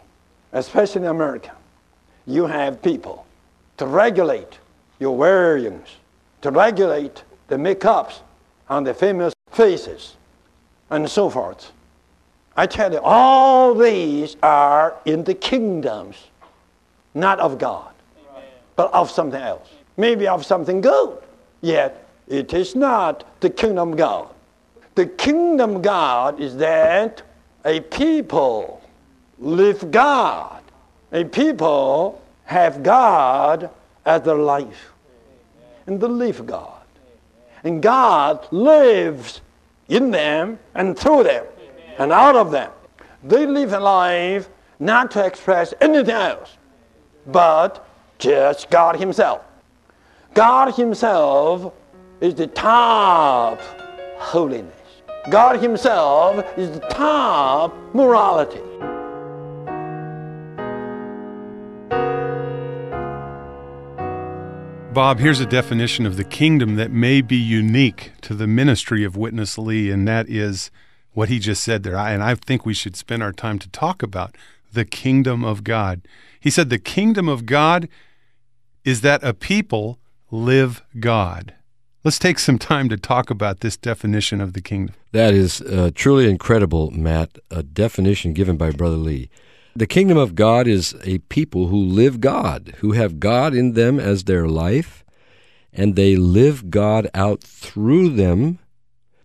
especially 0.53 1.01
in 1.01 1.07
America, 1.07 1.51
you 2.29 2.45
have 2.45 2.81
people 2.81 3.25
to 3.77 3.85
regulate 3.85 4.59
your 4.99 5.15
wearings, 5.15 5.87
to 6.41 6.51
regulate 6.51 7.23
the 7.47 7.55
makeups 7.55 8.19
on 8.69 8.83
the 8.83 8.93
famous 8.93 9.33
faces, 9.51 10.15
and 10.89 11.09
so 11.09 11.29
forth. 11.29 11.71
I 12.55 12.67
tell 12.67 12.91
you, 12.91 12.99
all 12.99 13.73
these 13.73 14.35
are 14.43 14.95
in 15.05 15.23
the 15.23 15.33
kingdoms, 15.33 16.17
not 17.13 17.39
of 17.39 17.57
God 17.57 17.93
but 18.79 18.93
of 18.93 19.11
something 19.11 19.41
else. 19.41 19.67
Maybe 19.97 20.25
of 20.25 20.45
something 20.45 20.79
good. 20.79 21.17
Yet 21.59 22.07
it 22.29 22.53
is 22.53 22.77
not 22.77 23.25
the 23.41 23.49
kingdom 23.49 23.91
of 23.91 23.97
God. 23.97 24.29
The 24.95 25.05
kingdom 25.05 25.75
of 25.75 25.81
God 25.81 26.39
is 26.39 26.55
that 26.55 27.21
a 27.65 27.81
people 27.81 28.81
live 29.37 29.91
God. 29.91 30.61
A 31.11 31.23
people 31.23 32.21
have 32.45 32.83
God 32.83 33.69
as 34.05 34.21
their 34.21 34.35
life. 34.35 34.91
And 35.87 35.99
they 35.99 36.07
live 36.07 36.45
God. 36.45 36.81
And 37.63 37.81
God 37.81 38.47
lives 38.51 39.41
in 39.87 40.11
them 40.11 40.59
and 40.75 40.97
through 40.97 41.23
them 41.23 41.45
and 41.97 42.11
out 42.11 42.35
of 42.35 42.51
them. 42.51 42.71
They 43.23 43.45
live 43.45 43.73
a 43.73 43.79
life 43.79 44.49
not 44.79 45.11
to 45.11 45.25
express 45.25 45.73
anything 45.81 46.15
else, 46.15 46.57
but 47.27 47.85
just 48.17 48.69
God 48.69 48.95
Himself. 48.95 49.41
God 50.33 50.73
Himself 50.75 51.73
is 52.21 52.35
the 52.35 52.47
top 52.47 53.59
holiness. 54.17 54.73
God 55.29 55.59
Himself 55.59 56.45
is 56.57 56.71
the 56.71 56.87
top 56.87 57.75
morality. 57.93 58.61
Bob, 64.93 65.19
here's 65.19 65.39
a 65.39 65.45
definition 65.45 66.07
of 66.07 66.17
the 66.17 66.23
kingdom 66.23 66.75
that 66.75 66.89
may 66.89 67.21
be 67.21 67.35
unique 67.35 68.11
to 68.21 68.33
the 68.33 68.47
ministry 68.47 69.03
of 69.03 69.15
Witness 69.15 69.55
Lee, 69.55 69.91
and 69.91 70.07
that 70.07 70.27
is 70.27 70.71
what 71.13 71.29
he 71.29 71.37
just 71.37 71.63
said 71.63 71.83
there. 71.83 71.95
And 71.95 72.23
I 72.23 72.33
think 72.33 72.65
we 72.65 72.73
should 72.73 72.95
spend 72.95 73.21
our 73.21 73.31
time 73.31 73.59
to 73.59 73.69
talk 73.69 74.01
about 74.01 74.35
the 74.73 74.85
kingdom 74.85 75.45
of 75.45 75.63
God. 75.63 76.01
He 76.39 76.49
said, 76.49 76.69
The 76.69 76.79
kingdom 76.79 77.29
of 77.29 77.45
God 77.45 77.87
is 78.83 79.01
that 79.01 79.23
a 79.23 79.33
people 79.33 79.99
live 80.31 80.81
God. 80.99 81.53
Let's 82.03 82.17
take 82.17 82.39
some 82.39 82.57
time 82.57 82.89
to 82.89 82.97
talk 82.97 83.29
about 83.29 83.59
this 83.59 83.77
definition 83.77 84.41
of 84.41 84.53
the 84.53 84.61
kingdom. 84.61 84.95
That 85.11 85.35
is 85.35 85.61
uh, 85.61 85.91
truly 85.93 86.27
incredible, 86.27 86.89
Matt, 86.89 87.37
a 87.51 87.61
definition 87.61 88.33
given 88.33 88.57
by 88.57 88.71
Brother 88.71 88.97
Lee. 88.97 89.29
The 89.75 89.87
kingdom 89.87 90.17
of 90.17 90.35
God 90.35 90.67
is 90.67 90.95
a 91.03 91.19
people 91.19 91.67
who 91.67 91.77
live 91.77 92.19
God, 92.19 92.73
who 92.77 92.93
have 92.93 93.19
God 93.19 93.53
in 93.53 93.73
them 93.73 93.99
as 93.99 94.23
their 94.23 94.47
life, 94.47 95.05
and 95.71 95.95
they 95.95 96.15
live 96.15 96.69
God 96.69 97.09
out 97.13 97.43
through 97.43 98.09
them 98.09 98.59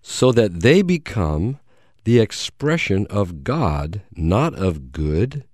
so 0.03 0.33
that 0.33 0.61
they 0.61 0.83
become 0.83 1.59
the 2.05 2.21
expression 2.21 3.07
of 3.09 3.43
God, 3.43 4.03
not 4.15 4.55
of 4.55 4.93
good 4.93 5.45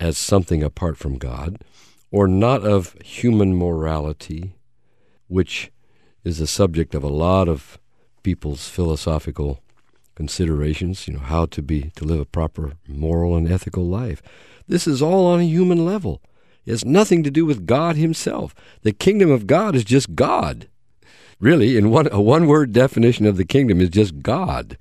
as 0.00 0.18
something 0.18 0.62
apart 0.62 0.96
from 0.96 1.18
God, 1.18 1.58
or 2.10 2.26
not 2.26 2.64
of 2.64 2.96
human 3.04 3.56
morality, 3.56 4.56
which 5.28 5.70
is 6.24 6.38
the 6.38 6.46
subject 6.46 6.94
of 6.94 7.04
a 7.04 7.08
lot 7.08 7.48
of 7.48 7.78
people's 8.24 8.68
philosophical 8.68 9.62
considerations, 10.16 11.06
you 11.06 11.14
know, 11.14 11.20
how 11.20 11.46
to 11.46 11.62
be 11.62 11.92
to 11.94 12.04
live 12.04 12.18
a 12.18 12.24
proper 12.24 12.72
moral 12.88 13.36
and 13.36 13.50
ethical 13.50 13.84
life. 13.84 14.20
This 14.66 14.88
is 14.88 15.00
all 15.00 15.26
on 15.26 15.40
a 15.40 15.44
human 15.44 15.84
level. 15.84 16.20
It 16.64 16.72
has 16.72 16.84
nothing 16.84 17.22
to 17.22 17.30
do 17.30 17.46
with 17.46 17.66
God 17.66 17.94
himself. 17.94 18.54
The 18.82 18.92
kingdom 18.92 19.30
of 19.30 19.46
God 19.46 19.76
is 19.76 19.84
just 19.84 20.16
God. 20.16 20.68
Really, 21.38 21.76
in 21.76 21.90
one 21.90 22.08
a 22.10 22.20
one-word 22.20 22.72
definition 22.72 23.26
of 23.26 23.36
the 23.36 23.44
kingdom 23.44 23.80
is 23.80 23.90
just 23.90 24.22
God. 24.22 24.78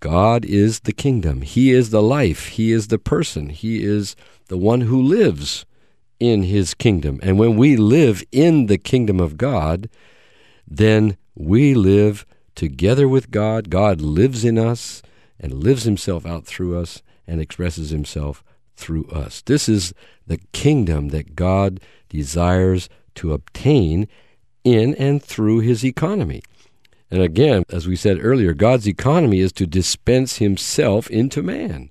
God 0.00 0.44
is 0.44 0.80
the 0.80 0.92
kingdom. 0.92 1.42
He 1.42 1.72
is 1.72 1.90
the 1.90 2.00
life. 2.00 2.46
He 2.50 2.70
is 2.70 2.86
the 2.86 3.00
person. 3.00 3.48
He 3.48 3.82
is 3.82 4.14
the 4.46 4.56
one 4.56 4.82
who 4.82 5.02
lives 5.02 5.66
in 6.20 6.44
his 6.44 6.72
kingdom. 6.72 7.18
And 7.22 7.36
when 7.36 7.56
we 7.56 7.76
live 7.76 8.22
in 8.30 8.66
the 8.66 8.78
kingdom 8.78 9.18
of 9.18 9.36
God, 9.36 9.90
then 10.66 11.16
we 11.34 11.74
live 11.74 12.24
together 12.58 13.08
with 13.08 13.30
God. 13.30 13.70
God 13.70 14.00
lives 14.00 14.44
in 14.44 14.58
us 14.58 15.02
and 15.38 15.62
lives 15.62 15.84
himself 15.84 16.26
out 16.26 16.44
through 16.44 16.78
us 16.78 17.02
and 17.26 17.40
expresses 17.40 17.90
himself 17.90 18.42
through 18.76 19.06
us. 19.06 19.42
This 19.42 19.68
is 19.68 19.94
the 20.26 20.40
kingdom 20.52 21.08
that 21.08 21.36
God 21.36 21.80
desires 22.08 22.88
to 23.14 23.32
obtain 23.32 24.08
in 24.64 24.94
and 24.96 25.22
through 25.22 25.60
his 25.60 25.84
economy. 25.84 26.42
And 27.10 27.22
again, 27.22 27.62
as 27.70 27.86
we 27.86 27.96
said 27.96 28.18
earlier, 28.20 28.52
God's 28.52 28.86
economy 28.86 29.40
is 29.40 29.52
to 29.52 29.66
dispense 29.66 30.36
himself 30.36 31.08
into 31.08 31.42
man. 31.42 31.90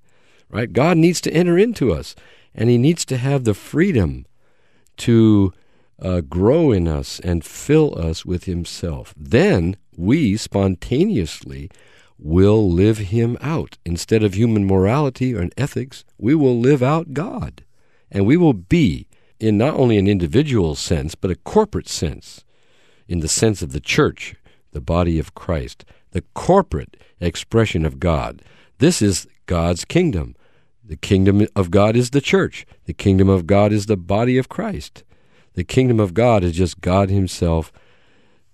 Right? 0.50 0.72
God 0.72 0.98
needs 0.98 1.20
to 1.22 1.32
enter 1.32 1.58
into 1.58 1.94
us 1.94 2.16
and 2.58 2.70
He 2.70 2.78
needs 2.78 3.06
to 3.06 3.18
have 3.18 3.44
the 3.44 3.54
freedom 3.54 4.26
to 4.98 5.54
uh, 6.02 6.22
grow 6.22 6.72
in 6.72 6.88
us 6.88 7.20
and 7.20 7.46
fill 7.46 7.98
us 7.98 8.26
with 8.26 8.46
Himself. 8.46 9.14
Then 9.16 9.78
we 9.98 10.38
spontaneously 10.38 11.70
will 12.18 12.72
live 12.72 13.00
Him 13.00 13.38
out. 13.42 13.78
Instead 13.86 14.24
of 14.24 14.36
human 14.36 14.66
morality 14.66 15.34
and 15.34 15.54
ethics, 15.58 16.06
we 16.18 16.34
will 16.34 16.60
live 16.60 16.82
out 16.82 17.14
God. 17.14 17.64
And 18.12 18.26
we 18.26 18.38
will 18.38 18.54
be, 18.54 19.08
in 19.40 19.58
not 19.58 19.74
only 19.74 19.98
an 19.98 20.08
individual 20.08 20.76
sense, 20.76 21.16
but 21.16 21.32
a 21.32 21.36
corporate 21.36 21.90
sense, 21.90 22.44
in 23.08 23.20
the 23.20 23.28
sense 23.28 23.62
of 23.62 23.72
the 23.72 23.80
church, 23.80 24.36
the 24.72 24.82
body 24.82 25.20
of 25.20 25.36
Christ, 25.36 25.84
the 26.12 26.24
corporate 26.34 26.98
expression 27.20 27.86
of 27.86 28.00
God. 28.00 28.42
This 28.80 29.02
is 29.02 29.28
God's 29.46 29.86
kingdom. 29.86 30.36
The 30.84 30.96
kingdom 30.96 31.48
of 31.56 31.70
God 31.70 31.96
is 31.96 32.12
the 32.12 32.22
church. 32.22 32.66
The 32.86 32.94
kingdom 32.94 33.30
of 33.30 33.46
God 33.46 33.74
is 33.74 33.88
the 33.88 33.98
body 33.98 34.38
of 34.38 34.50
Christ. 34.50 35.04
The 35.54 35.64
kingdom 35.64 36.00
of 36.00 36.14
God 36.14 36.44
is 36.44 36.54
just 36.54 36.82
God 36.82 37.10
Himself 37.10 37.72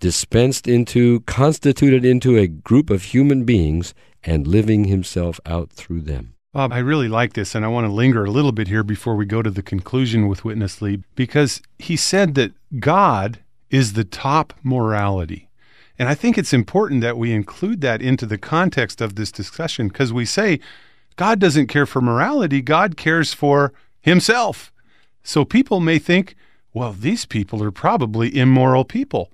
dispensed 0.04 0.68
into, 0.68 1.20
constituted 1.20 2.04
into 2.04 2.36
a 2.36 2.46
group 2.46 2.90
of 2.90 3.04
human 3.04 3.44
beings, 3.44 3.94
and 4.22 4.46
living 4.46 4.84
Himself 4.84 5.40
out 5.46 5.70
through 5.70 6.02
them. 6.02 6.34
Bob, 6.52 6.74
I 6.74 6.78
really 6.80 7.08
like 7.08 7.32
this, 7.32 7.54
and 7.54 7.64
I 7.64 7.68
want 7.68 7.86
to 7.86 7.92
linger 7.92 8.22
a 8.22 8.30
little 8.30 8.52
bit 8.52 8.68
here 8.68 8.82
before 8.82 9.16
we 9.16 9.24
go 9.24 9.40
to 9.40 9.50
the 9.50 9.62
conclusion 9.62 10.28
with 10.28 10.44
Witness 10.44 10.82
Lee, 10.82 11.02
because 11.14 11.62
he 11.78 11.96
said 11.96 12.34
that 12.34 12.52
God 12.78 13.38
is 13.70 13.94
the 13.94 14.04
top 14.04 14.52
morality. 14.62 15.48
And 15.98 16.06
I 16.06 16.14
think 16.14 16.36
it's 16.36 16.52
important 16.52 17.00
that 17.00 17.16
we 17.16 17.32
include 17.32 17.80
that 17.80 18.02
into 18.02 18.26
the 18.26 18.36
context 18.36 19.00
of 19.00 19.14
this 19.14 19.32
discussion 19.32 19.88
because 19.88 20.12
we 20.12 20.26
say 20.26 20.60
God 21.16 21.38
doesn't 21.38 21.68
care 21.68 21.86
for 21.86 22.02
morality, 22.02 22.60
God 22.60 22.98
cares 22.98 23.32
for 23.32 23.72
himself. 24.02 24.70
So 25.22 25.46
people 25.46 25.80
may 25.80 25.98
think, 25.98 26.36
well, 26.74 26.92
these 26.92 27.24
people 27.24 27.62
are 27.62 27.70
probably 27.70 28.36
immoral 28.36 28.84
people. 28.84 29.30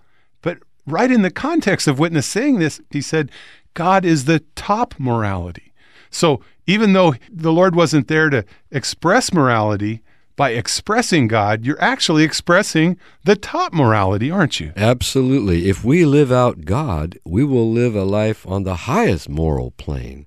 Right 0.86 1.10
in 1.10 1.22
the 1.22 1.30
context 1.30 1.86
of 1.86 1.98
Witness 1.98 2.26
saying 2.26 2.58
this, 2.58 2.80
he 2.90 3.00
said, 3.00 3.30
God 3.74 4.04
is 4.04 4.24
the 4.24 4.40
top 4.56 4.94
morality. 4.98 5.72
So 6.10 6.40
even 6.66 6.92
though 6.92 7.14
the 7.30 7.52
Lord 7.52 7.74
wasn't 7.74 8.08
there 8.08 8.30
to 8.30 8.44
express 8.70 9.32
morality, 9.32 10.02
by 10.40 10.52
expressing 10.52 11.28
God, 11.28 11.66
you're 11.66 11.82
actually 11.82 12.24
expressing 12.24 12.96
the 13.24 13.36
top 13.36 13.74
morality, 13.74 14.30
aren't 14.30 14.58
you? 14.58 14.72
Absolutely. 14.74 15.68
If 15.68 15.84
we 15.84 16.06
live 16.06 16.32
out 16.32 16.64
God, 16.64 17.18
we 17.26 17.44
will 17.44 17.70
live 17.70 17.94
a 17.94 18.04
life 18.04 18.46
on 18.46 18.62
the 18.62 18.88
highest 18.88 19.28
moral 19.28 19.72
plane, 19.72 20.26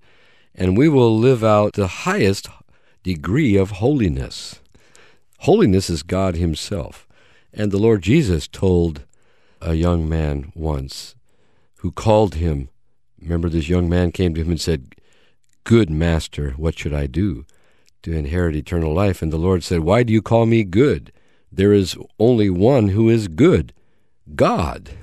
and 0.54 0.78
we 0.78 0.88
will 0.88 1.18
live 1.18 1.44
out 1.44 1.74
the 1.74 1.88
highest 1.88 2.48
degree 3.02 3.56
of 3.56 3.72
holiness. 3.72 4.60
Holiness 5.40 5.90
is 5.90 6.04
God 6.04 6.36
Himself. 6.36 7.08
And 7.52 7.72
the 7.72 7.80
Lord 7.80 8.04
Jesus 8.04 8.48
told 8.48 9.06
a 9.64 9.74
young 9.76 10.08
man 10.08 10.52
once 10.56 11.16
who 11.78 11.92
called 11.92 12.36
him, 12.36 12.70
remember, 13.22 13.50
this 13.50 13.70
young 13.70 13.90
man 13.90 14.12
came 14.12 14.34
to 14.34 14.42
him 14.42 14.50
and 14.50 14.62
said, 14.62 14.96
Good 15.64 15.90
master, 15.90 16.52
what 16.52 16.78
should 16.78 16.94
I 16.94 17.08
do? 17.08 17.46
to 18.04 18.12
inherit 18.14 18.56
eternal 18.56 18.94
life. 18.94 19.22
And 19.22 19.34
the 19.34 19.38
Lord 19.38 19.64
said, 19.64 19.80
Why 19.80 20.04
do 20.04 20.14
you 20.14 20.22
call 20.22 20.46
me 20.46 20.64
good? 20.64 21.12
There 21.52 21.74
is 21.74 21.98
only 22.20 22.50
one 22.50 22.90
who 22.90 23.10
is 23.10 23.28
good 23.28 23.74
God. 24.36 24.92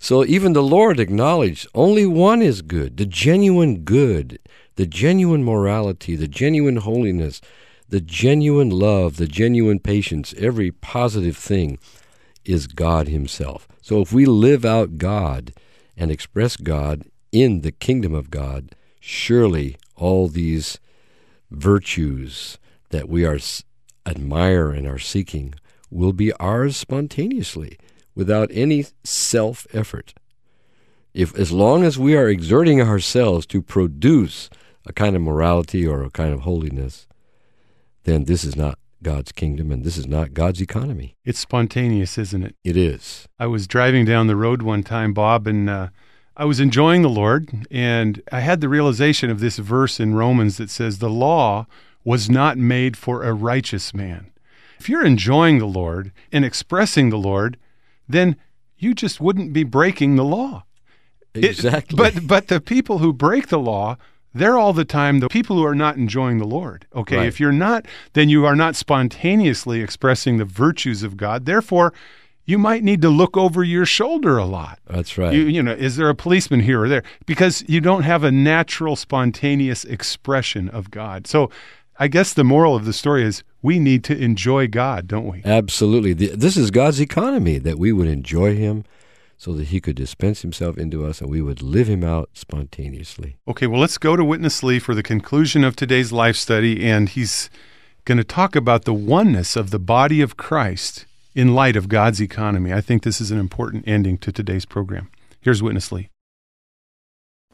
So 0.00 0.24
even 0.24 0.52
the 0.52 0.62
Lord 0.62 1.00
acknowledged 1.00 1.66
only 1.74 2.06
one 2.06 2.40
is 2.40 2.62
good, 2.62 2.98
the 2.98 3.04
genuine 3.04 3.80
good, 3.80 4.38
the 4.76 4.86
genuine 4.86 5.42
morality, 5.42 6.14
the 6.14 6.28
genuine 6.28 6.76
holiness, 6.76 7.40
the 7.88 8.00
genuine 8.00 8.70
love, 8.70 9.16
the 9.16 9.26
genuine 9.26 9.80
patience, 9.80 10.32
every 10.38 10.70
positive 10.70 11.36
thing 11.36 11.80
is 12.48 12.66
God 12.66 13.08
Himself. 13.08 13.68
So 13.82 14.00
if 14.00 14.12
we 14.12 14.24
live 14.24 14.64
out 14.64 14.98
God 14.98 15.52
and 15.96 16.10
express 16.10 16.56
God 16.56 17.04
in 17.30 17.60
the 17.60 17.72
kingdom 17.72 18.14
of 18.14 18.30
God, 18.30 18.74
surely 18.98 19.76
all 19.94 20.28
these 20.28 20.78
virtues 21.50 22.58
that 22.90 23.08
we 23.08 23.24
are 23.24 23.38
admire 24.06 24.70
and 24.70 24.86
are 24.86 24.98
seeking 24.98 25.54
will 25.90 26.14
be 26.14 26.32
ours 26.34 26.76
spontaneously 26.76 27.78
without 28.14 28.50
any 28.52 28.86
self 29.04 29.66
effort. 29.72 30.14
If 31.12 31.36
as 31.38 31.52
long 31.52 31.84
as 31.84 31.98
we 31.98 32.16
are 32.16 32.28
exerting 32.28 32.80
ourselves 32.80 33.44
to 33.46 33.60
produce 33.60 34.48
a 34.86 34.92
kind 34.92 35.14
of 35.14 35.22
morality 35.22 35.86
or 35.86 36.02
a 36.02 36.10
kind 36.10 36.32
of 36.32 36.40
holiness, 36.40 37.06
then 38.04 38.24
this 38.24 38.44
is 38.44 38.56
not 38.56 38.78
God's 39.02 39.32
kingdom 39.32 39.70
and 39.70 39.84
this 39.84 39.96
is 39.96 40.06
not 40.06 40.34
God's 40.34 40.60
economy. 40.60 41.16
It's 41.24 41.38
spontaneous, 41.38 42.18
isn't 42.18 42.42
it? 42.42 42.56
It 42.64 42.76
is. 42.76 43.28
I 43.38 43.46
was 43.46 43.66
driving 43.66 44.04
down 44.04 44.26
the 44.26 44.36
road 44.36 44.62
one 44.62 44.82
time, 44.82 45.12
Bob, 45.12 45.46
and 45.46 45.70
uh, 45.70 45.88
I 46.36 46.44
was 46.44 46.60
enjoying 46.60 47.02
the 47.02 47.08
Lord, 47.08 47.66
and 47.70 48.22
I 48.30 48.40
had 48.40 48.60
the 48.60 48.68
realization 48.68 49.28
of 49.28 49.40
this 49.40 49.58
verse 49.58 49.98
in 49.98 50.14
Romans 50.14 50.56
that 50.58 50.70
says, 50.70 50.98
The 50.98 51.10
law 51.10 51.66
was 52.04 52.30
not 52.30 52.56
made 52.56 52.96
for 52.96 53.24
a 53.24 53.32
righteous 53.32 53.92
man. 53.92 54.30
If 54.78 54.88
you're 54.88 55.04
enjoying 55.04 55.58
the 55.58 55.66
Lord 55.66 56.12
and 56.30 56.44
expressing 56.44 57.10
the 57.10 57.18
Lord, 57.18 57.56
then 58.08 58.36
you 58.78 58.94
just 58.94 59.20
wouldn't 59.20 59.52
be 59.52 59.64
breaking 59.64 60.14
the 60.16 60.24
law. 60.24 60.64
Exactly. 61.34 61.94
It, 61.94 62.14
but 62.14 62.26
but 62.26 62.48
the 62.48 62.60
people 62.60 62.98
who 62.98 63.12
break 63.12 63.48
the 63.48 63.58
law, 63.58 63.96
they're 64.34 64.58
all 64.58 64.72
the 64.72 64.84
time 64.84 65.20
the 65.20 65.28
people 65.28 65.56
who 65.56 65.64
are 65.64 65.74
not 65.74 65.96
enjoying 65.96 66.38
the 66.38 66.46
Lord. 66.46 66.86
Okay, 66.94 67.16
right. 67.16 67.26
if 67.26 67.40
you're 67.40 67.52
not, 67.52 67.86
then 68.12 68.28
you 68.28 68.44
are 68.44 68.56
not 68.56 68.76
spontaneously 68.76 69.80
expressing 69.80 70.38
the 70.38 70.44
virtues 70.44 71.02
of 71.02 71.16
God. 71.16 71.46
Therefore, 71.46 71.92
you 72.44 72.56
might 72.56 72.82
need 72.82 73.02
to 73.02 73.10
look 73.10 73.36
over 73.36 73.62
your 73.62 73.84
shoulder 73.84 74.38
a 74.38 74.46
lot. 74.46 74.78
That's 74.86 75.18
right. 75.18 75.34
You, 75.34 75.42
you 75.42 75.62
know, 75.62 75.72
is 75.72 75.96
there 75.96 76.08
a 76.08 76.14
policeman 76.14 76.60
here 76.60 76.82
or 76.82 76.88
there? 76.88 77.02
Because 77.26 77.62
you 77.68 77.80
don't 77.80 78.04
have 78.04 78.24
a 78.24 78.32
natural, 78.32 78.96
spontaneous 78.96 79.84
expression 79.84 80.70
of 80.70 80.90
God. 80.90 81.26
So 81.26 81.50
I 81.98 82.08
guess 82.08 82.32
the 82.32 82.44
moral 82.44 82.74
of 82.74 82.84
the 82.84 82.92
story 82.92 83.24
is 83.24 83.42
we 83.60 83.78
need 83.78 84.04
to 84.04 84.16
enjoy 84.16 84.68
God, 84.68 85.06
don't 85.08 85.26
we? 85.26 85.42
Absolutely. 85.44 86.14
This 86.14 86.56
is 86.56 86.70
God's 86.70 87.00
economy 87.00 87.58
that 87.58 87.78
we 87.78 87.92
would 87.92 88.08
enjoy 88.08 88.56
Him 88.56 88.84
so 89.38 89.52
that 89.54 89.68
He 89.68 89.80
could 89.80 89.96
dispense 89.96 90.42
Himself 90.42 90.76
into 90.76 91.06
us 91.06 91.20
and 91.20 91.30
we 91.30 91.40
would 91.40 91.62
live 91.62 91.88
Him 91.88 92.04
out 92.04 92.28
spontaneously. 92.34 93.36
Okay, 93.46 93.66
well, 93.66 93.80
let's 93.80 93.96
go 93.96 94.16
to 94.16 94.24
Witness 94.24 94.62
Lee 94.62 94.80
for 94.80 94.94
the 94.94 95.02
conclusion 95.02 95.64
of 95.64 95.76
today's 95.76 96.12
life 96.12 96.36
study. 96.36 96.84
And 96.84 97.08
he's 97.08 97.48
going 98.04 98.18
to 98.18 98.24
talk 98.24 98.56
about 98.56 98.84
the 98.84 98.92
oneness 98.92 99.54
of 99.54 99.70
the 99.70 99.78
body 99.78 100.20
of 100.20 100.36
Christ 100.36 101.06
in 101.34 101.54
light 101.54 101.76
of 101.76 101.88
God's 101.88 102.20
economy. 102.20 102.72
I 102.72 102.80
think 102.80 103.04
this 103.04 103.20
is 103.20 103.30
an 103.30 103.38
important 103.38 103.86
ending 103.86 104.18
to 104.18 104.32
today's 104.32 104.66
program. 104.66 105.08
Here's 105.40 105.62
Witness 105.62 105.92
Lee. 105.92 106.10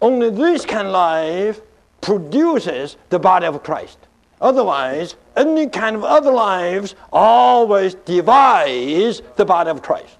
Only 0.01 0.31
this 0.31 0.65
kind 0.65 0.87
of 0.87 0.93
life 0.93 1.61
produces 2.01 2.97
the 3.11 3.19
body 3.19 3.47
of 3.47 3.63
Christ. 3.63 3.99
Otherwise, 4.41 5.17
any 5.37 5.69
kind 5.69 5.97
of 5.97 6.05
other 6.05 6.31
lives 6.31 6.95
always 7.13 7.95
divides 7.95 9.23
the 9.37 9.45
body 9.45 9.71
of 9.71 9.83
Christ. 9.83 10.17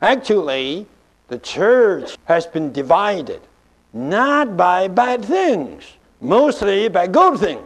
Actually, 0.00 0.86
the 1.28 1.38
church 1.38 2.16
has 2.24 2.46
been 2.46 2.72
divided 2.72 3.40
not 3.92 4.56
by 4.56 4.88
bad 4.88 5.24
things, 5.24 5.84
mostly 6.20 6.88
by 6.88 7.06
good 7.06 7.38
things. 7.38 7.62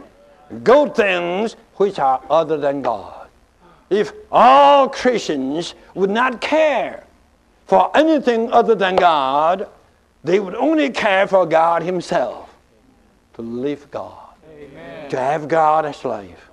Good 0.63 0.95
things 0.95 1.55
which 1.75 1.99
are 1.99 2.21
other 2.29 2.57
than 2.57 2.81
God 2.81 3.23
if 3.93 4.11
all 4.31 4.89
Christians 4.89 5.75
would 5.93 6.09
not 6.09 6.41
care 6.41 7.03
for 7.67 7.95
anything 7.95 8.51
other 8.51 8.75
than 8.75 8.95
God, 8.95 9.67
they 10.23 10.39
would 10.39 10.55
only 10.55 10.89
care 10.89 11.27
for 11.27 11.45
God 11.45 11.83
Himself, 11.83 12.55
to 13.35 13.41
live 13.41 13.89
God, 13.91 14.35
Amen. 14.51 15.09
to 15.09 15.17
have 15.17 15.47
God 15.47 15.85
as 15.85 16.03
life. 16.03 16.49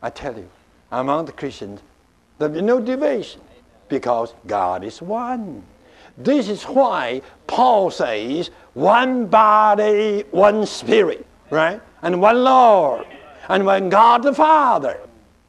I 0.00 0.10
tell 0.10 0.36
you, 0.36 0.48
among 0.92 1.24
the 1.26 1.32
Christians, 1.32 1.80
there'll 2.38 2.54
be 2.54 2.62
no 2.62 2.80
division 2.80 3.40
because 3.88 4.34
God 4.46 4.84
is 4.84 5.00
one. 5.02 5.62
This 6.18 6.48
is 6.48 6.64
why 6.64 7.22
Paul 7.46 7.90
says, 7.90 8.50
one 8.74 9.26
body, 9.26 10.24
one 10.30 10.66
spirit, 10.66 11.26
right? 11.50 11.80
And 12.02 12.20
one 12.20 12.42
Lord, 12.42 13.06
and 13.48 13.66
one 13.66 13.88
God 13.88 14.22
the 14.22 14.34
Father. 14.34 14.98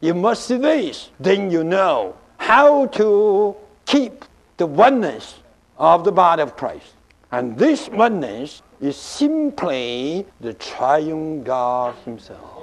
You 0.01 0.13
must 0.13 0.45
see 0.45 0.57
this, 0.57 1.09
then 1.19 1.49
you 1.49 1.63
know 1.63 2.15
how 2.37 2.87
to 2.87 3.55
keep 3.85 4.25
the 4.57 4.65
oneness 4.65 5.35
of 5.77 6.03
the 6.03 6.11
body 6.11 6.41
of 6.41 6.55
Christ. 6.55 6.93
And 7.31 7.57
this 7.57 7.89
oneness 7.89 8.61
is 8.79 8.95
simply 8.95 10.25
the 10.39 10.53
triune 10.53 11.43
God 11.43 11.95
Himself. 12.05 12.61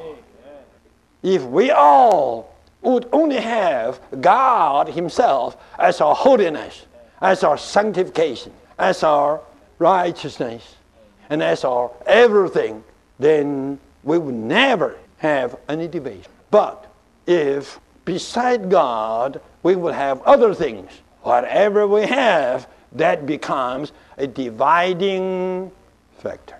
If 1.23 1.43
we 1.45 1.71
all 1.71 2.54
would 2.85 3.09
only 3.13 3.41
have 3.41 4.01
God 4.21 4.89
Himself 4.89 5.57
as 5.79 6.01
our 6.01 6.15
holiness, 6.15 6.87
as 7.21 7.43
our 7.43 7.59
sanctification, 7.59 8.53
as 8.79 9.03
our 9.03 9.41
righteousness, 9.79 10.77
and 11.31 11.43
as 11.43 11.65
our 11.65 11.91
everything, 12.07 12.85
then 13.19 13.79
we 14.03 14.19
would 14.19 14.35
never 14.35 14.97
have 15.19 15.57
any 15.69 15.89
division. 15.89 16.31
But 16.51 16.87
if 17.27 17.81
beside 18.05 18.71
God 18.71 19.41
we 19.63 19.75
will 19.75 19.93
have 19.93 20.23
other 20.23 20.55
things. 20.55 20.91
Whatever 21.23 21.89
we 21.89 22.03
have, 22.03 22.69
that 22.93 23.27
becomes 23.27 23.93
a 24.19 24.27
dividing 24.27 25.73
factor. 26.19 26.57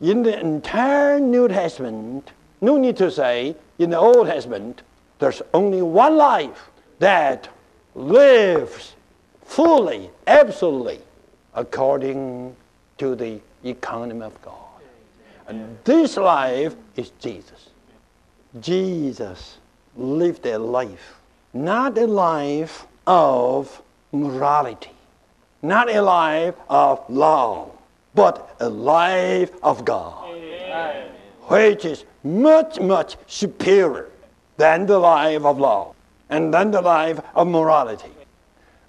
In 0.00 0.22
the 0.22 0.38
entire 0.38 1.18
New 1.18 1.48
Testament, 1.48 2.32
no 2.60 2.76
need 2.76 2.96
to 2.98 3.10
say, 3.10 3.56
in 3.78 3.90
the 3.90 3.98
Old 3.98 4.26
Testament, 4.26 4.82
there's 5.18 5.42
only 5.54 5.82
one 5.82 6.16
life 6.16 6.70
that 6.98 7.48
lives 7.94 8.94
fully, 9.44 10.10
absolutely, 10.26 11.00
according 11.54 12.54
to 12.98 13.14
the 13.14 13.40
economy 13.64 14.22
of 14.22 14.40
God. 14.42 14.54
And 15.48 15.78
this 15.84 16.16
life 16.16 16.74
is 16.96 17.10
Jesus. 17.18 17.70
Jesus 18.60 19.58
lived 19.96 20.44
a 20.46 20.58
life, 20.58 21.16
not 21.54 21.96
a 21.96 22.06
life 22.06 22.86
of 23.06 23.82
morality, 24.12 24.90
not 25.62 25.90
a 25.90 26.02
life 26.02 26.54
of 26.68 27.08
law, 27.08 27.70
but 28.14 28.56
a 28.60 28.68
life 28.68 29.52
of 29.62 29.84
God. 29.84 30.30
Amen. 30.30 31.12
which 31.48 31.84
is 31.84 32.04
much, 32.24 32.80
much 32.80 33.16
superior 33.28 34.10
than 34.56 34.86
the 34.86 34.98
life 34.98 35.44
of 35.44 35.58
law 35.58 35.94
and 36.30 36.52
than 36.52 36.70
the 36.70 36.80
life 36.80 37.20
of 37.34 37.46
morality. 37.46 38.10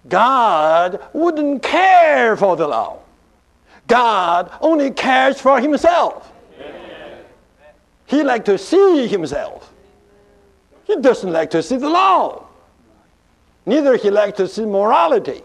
God 0.07 1.01
wouldn't 1.13 1.63
care 1.63 2.37
for 2.37 2.55
the 2.55 2.67
law. 2.67 2.99
God 3.87 4.51
only 4.61 4.91
cares 4.91 5.39
for 5.39 5.59
himself. 5.59 6.31
He 8.05 8.23
likes 8.23 8.45
to 8.45 8.57
see 8.57 9.07
himself. 9.07 9.73
He 10.85 10.95
doesn't 10.95 11.31
like 11.31 11.51
to 11.51 11.61
see 11.61 11.77
the 11.77 11.89
law. 11.89 12.45
Neither 13.65 13.97
he 13.97 14.09
likes 14.09 14.37
to 14.37 14.47
see 14.47 14.65
morality, 14.65 15.41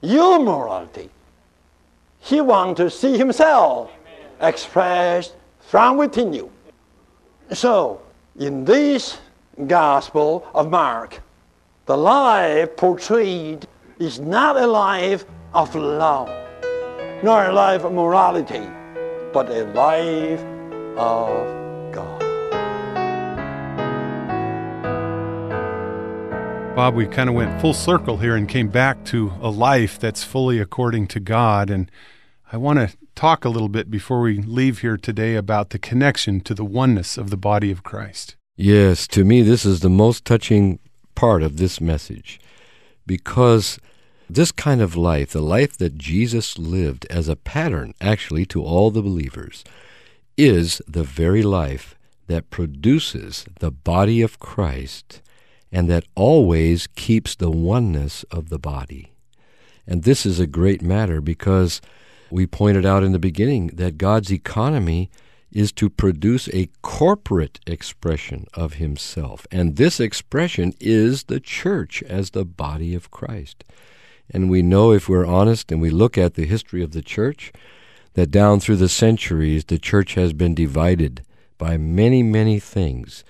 your 0.00 0.38
morality. 0.38 1.10
He 2.20 2.40
wants 2.40 2.78
to 2.78 2.88
see 2.88 3.18
himself 3.18 3.90
expressed 4.40 5.34
from 5.60 5.96
within 5.96 6.32
you. 6.32 6.50
So, 7.52 8.00
in 8.38 8.64
this 8.64 9.18
Gospel 9.66 10.46
of 10.54 10.70
Mark, 10.70 11.20
the 11.86 11.96
life 11.96 12.76
portrayed 12.76 13.66
is 13.98 14.20
not 14.20 14.56
a 14.56 14.66
life 14.66 15.24
of 15.52 15.74
law, 15.74 16.26
nor 17.24 17.46
a 17.46 17.52
life 17.52 17.82
of 17.82 17.92
morality, 17.92 18.68
but 19.32 19.50
a 19.50 19.64
life 19.72 20.40
of 20.96 21.92
God. 21.92 22.20
Bob, 26.76 26.94
we 26.94 27.06
kind 27.06 27.28
of 27.28 27.34
went 27.34 27.60
full 27.60 27.74
circle 27.74 28.18
here 28.18 28.36
and 28.36 28.48
came 28.48 28.68
back 28.68 29.04
to 29.06 29.32
a 29.40 29.50
life 29.50 29.98
that's 29.98 30.22
fully 30.22 30.60
according 30.60 31.08
to 31.08 31.18
God. 31.18 31.68
And 31.68 31.90
I 32.52 32.56
want 32.56 32.78
to 32.78 32.96
talk 33.16 33.44
a 33.44 33.48
little 33.48 33.68
bit 33.68 33.90
before 33.90 34.20
we 34.20 34.38
leave 34.38 34.82
here 34.82 34.96
today 34.96 35.34
about 35.34 35.70
the 35.70 35.80
connection 35.80 36.40
to 36.42 36.54
the 36.54 36.64
oneness 36.64 37.18
of 37.18 37.30
the 37.30 37.36
body 37.36 37.72
of 37.72 37.82
Christ. 37.82 38.36
Yes, 38.60 39.06
to 39.08 39.24
me, 39.24 39.42
this 39.42 39.64
is 39.64 39.80
the 39.80 39.88
most 39.88 40.24
touching 40.24 40.80
part 41.14 41.44
of 41.44 41.58
this 41.58 41.80
message 41.80 42.40
because 43.06 43.78
this 44.28 44.50
kind 44.50 44.82
of 44.82 44.96
life, 44.96 45.30
the 45.30 45.40
life 45.40 45.78
that 45.78 45.96
Jesus 45.96 46.58
lived 46.58 47.06
as 47.08 47.28
a 47.28 47.36
pattern 47.36 47.94
actually 48.00 48.44
to 48.46 48.64
all 48.64 48.90
the 48.90 49.00
believers, 49.00 49.62
is 50.36 50.82
the 50.88 51.04
very 51.04 51.40
life 51.40 51.94
that 52.26 52.50
produces 52.50 53.46
the 53.60 53.70
body 53.70 54.22
of 54.22 54.40
Christ 54.40 55.22
and 55.70 55.88
that 55.88 56.06
always 56.16 56.88
keeps 56.88 57.36
the 57.36 57.52
oneness 57.52 58.24
of 58.24 58.48
the 58.48 58.58
body. 58.58 59.12
And 59.86 60.02
this 60.02 60.26
is 60.26 60.40
a 60.40 60.48
great 60.48 60.82
matter 60.82 61.20
because 61.20 61.80
we 62.28 62.44
pointed 62.44 62.84
out 62.84 63.04
in 63.04 63.12
the 63.12 63.20
beginning 63.20 63.68
that 63.74 63.98
God's 63.98 64.32
economy 64.32 65.10
is 65.50 65.72
to 65.72 65.88
produce 65.88 66.48
a 66.48 66.68
corporate 66.82 67.58
expression 67.66 68.46
of 68.54 68.74
Himself. 68.74 69.46
And 69.50 69.76
this 69.76 70.00
expression 70.00 70.74
is 70.80 71.24
the 71.24 71.40
church 71.40 72.02
as 72.02 72.30
the 72.30 72.44
body 72.44 72.94
of 72.94 73.10
Christ. 73.10 73.64
And 74.30 74.50
we 74.50 74.62
know 74.62 74.92
if 74.92 75.08
we're 75.08 75.26
honest 75.26 75.72
and 75.72 75.80
we 75.80 75.90
look 75.90 76.18
at 76.18 76.34
the 76.34 76.44
history 76.44 76.82
of 76.82 76.92
the 76.92 77.02
church, 77.02 77.52
that 78.14 78.30
down 78.30 78.60
through 78.60 78.76
the 78.76 78.88
centuries 78.88 79.64
the 79.64 79.78
church 79.78 80.14
has 80.14 80.32
been 80.32 80.54
divided 80.54 81.22
by 81.56 81.76
many, 81.76 82.22
many 82.22 82.58
things. 82.58 83.24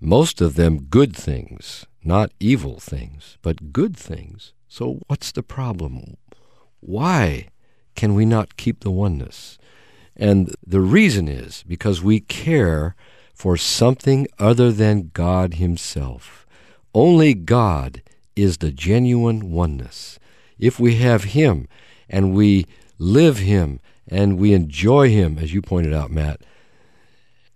Most 0.00 0.40
of 0.40 0.54
them 0.54 0.84
good 0.84 1.14
things, 1.16 1.86
not 2.02 2.32
evil 2.40 2.80
things, 2.80 3.38
but 3.42 3.72
good 3.72 3.96
things. 3.96 4.52
So 4.68 5.00
what's 5.06 5.30
the 5.30 5.42
problem? 5.42 6.16
Why 6.80 7.48
can 7.94 8.14
we 8.14 8.26
not 8.26 8.56
keep 8.56 8.80
the 8.80 8.90
oneness? 8.90 9.56
And 10.16 10.54
the 10.64 10.80
reason 10.80 11.28
is 11.28 11.64
because 11.66 12.02
we 12.02 12.20
care 12.20 12.94
for 13.32 13.56
something 13.56 14.26
other 14.38 14.70
than 14.70 15.10
God 15.12 15.54
Himself. 15.54 16.46
Only 16.94 17.34
God 17.34 18.02
is 18.36 18.58
the 18.58 18.70
genuine 18.70 19.50
oneness. 19.50 20.18
If 20.58 20.78
we 20.78 20.96
have 20.96 21.24
Him 21.24 21.68
and 22.08 22.34
we 22.34 22.66
live 22.98 23.38
Him 23.38 23.80
and 24.08 24.38
we 24.38 24.52
enjoy 24.52 25.10
Him, 25.10 25.38
as 25.38 25.52
you 25.52 25.60
pointed 25.60 25.92
out, 25.92 26.10
Matt, 26.10 26.40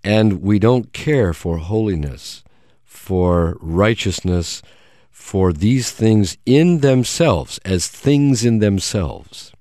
and 0.03 0.43
we 0.43 0.59
don't 0.59 0.93
care 0.93 1.33
for 1.33 1.59
holiness, 1.59 2.43
for 2.85 3.57
righteousness, 3.61 4.63
for 5.11 5.53
these 5.53 5.91
things 5.91 6.39
in 6.47 6.81
themselves, 6.81 7.59
as 7.65 7.89
things 7.89 8.45
in 8.45 8.61
themselves, 8.61 9.53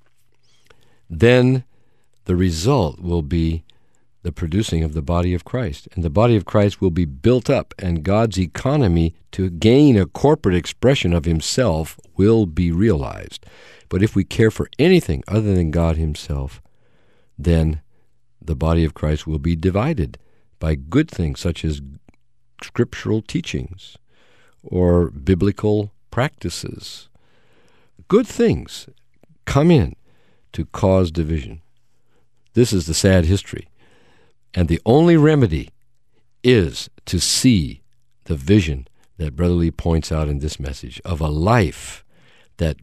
then 1.10 1.64
the 2.28 2.36
result 2.36 3.00
will 3.00 3.22
be 3.22 3.64
the 4.22 4.34
producing 4.34 4.84
of 4.84 4.94
the 4.94 5.02
body 5.02 5.34
of 5.34 5.46
Christ. 5.46 5.88
And 5.94 6.04
the 6.04 6.10
body 6.10 6.36
of 6.36 6.44
Christ 6.44 6.82
will 6.82 6.92
be 6.92 7.06
built 7.06 7.50
up, 7.50 7.74
and 7.80 8.04
God's 8.04 8.38
economy 8.38 9.16
to 9.32 9.50
gain 9.50 9.98
a 9.98 10.06
corporate 10.06 10.56
expression 10.56 11.14
of 11.14 11.24
Himself 11.24 11.98
will 12.18 12.46
be 12.46 12.70
realized. 12.70 13.46
But 13.88 14.04
if 14.04 14.14
we 14.14 14.26
care 14.26 14.52
for 14.52 14.70
anything 14.78 15.24
other 15.30 15.56
than 15.56 15.72
God 15.72 15.96
Himself, 15.96 16.62
then 17.40 17.82
the 18.42 18.56
body 18.58 18.84
of 18.84 18.94
Christ 18.94 19.26
will 19.26 19.40
be 19.40 19.56
divided 19.56 20.20
by 20.60 20.76
good 20.76 21.10
things 21.10 21.40
such 21.40 21.64
as 21.64 21.82
scriptural 22.62 23.22
teachings 23.22 23.98
or 24.62 25.12
biblical 25.12 25.94
practices. 26.12 27.08
Good 28.10 28.28
things 28.28 28.90
come 29.46 29.72
in 29.72 29.96
to 30.52 30.66
cause 30.66 31.10
division. 31.10 31.62
This 32.58 32.74
is 32.74 32.88
the 32.88 32.96
sad 32.96 33.26
history. 33.26 33.68
And 34.56 34.68
the 34.68 34.82
only 34.84 35.16
remedy 35.16 35.70
is 36.44 36.90
to 37.06 37.20
see 37.20 37.84
the 38.24 38.36
vision 38.36 38.88
that 39.18 39.36
Brother 39.36 39.54
Lee 39.54 39.70
points 39.70 40.12
out 40.12 40.28
in 40.28 40.40
this 40.40 40.60
message 40.60 41.00
of 41.06 41.22
a 41.22 41.28
life 41.28 42.04
that 42.58 42.78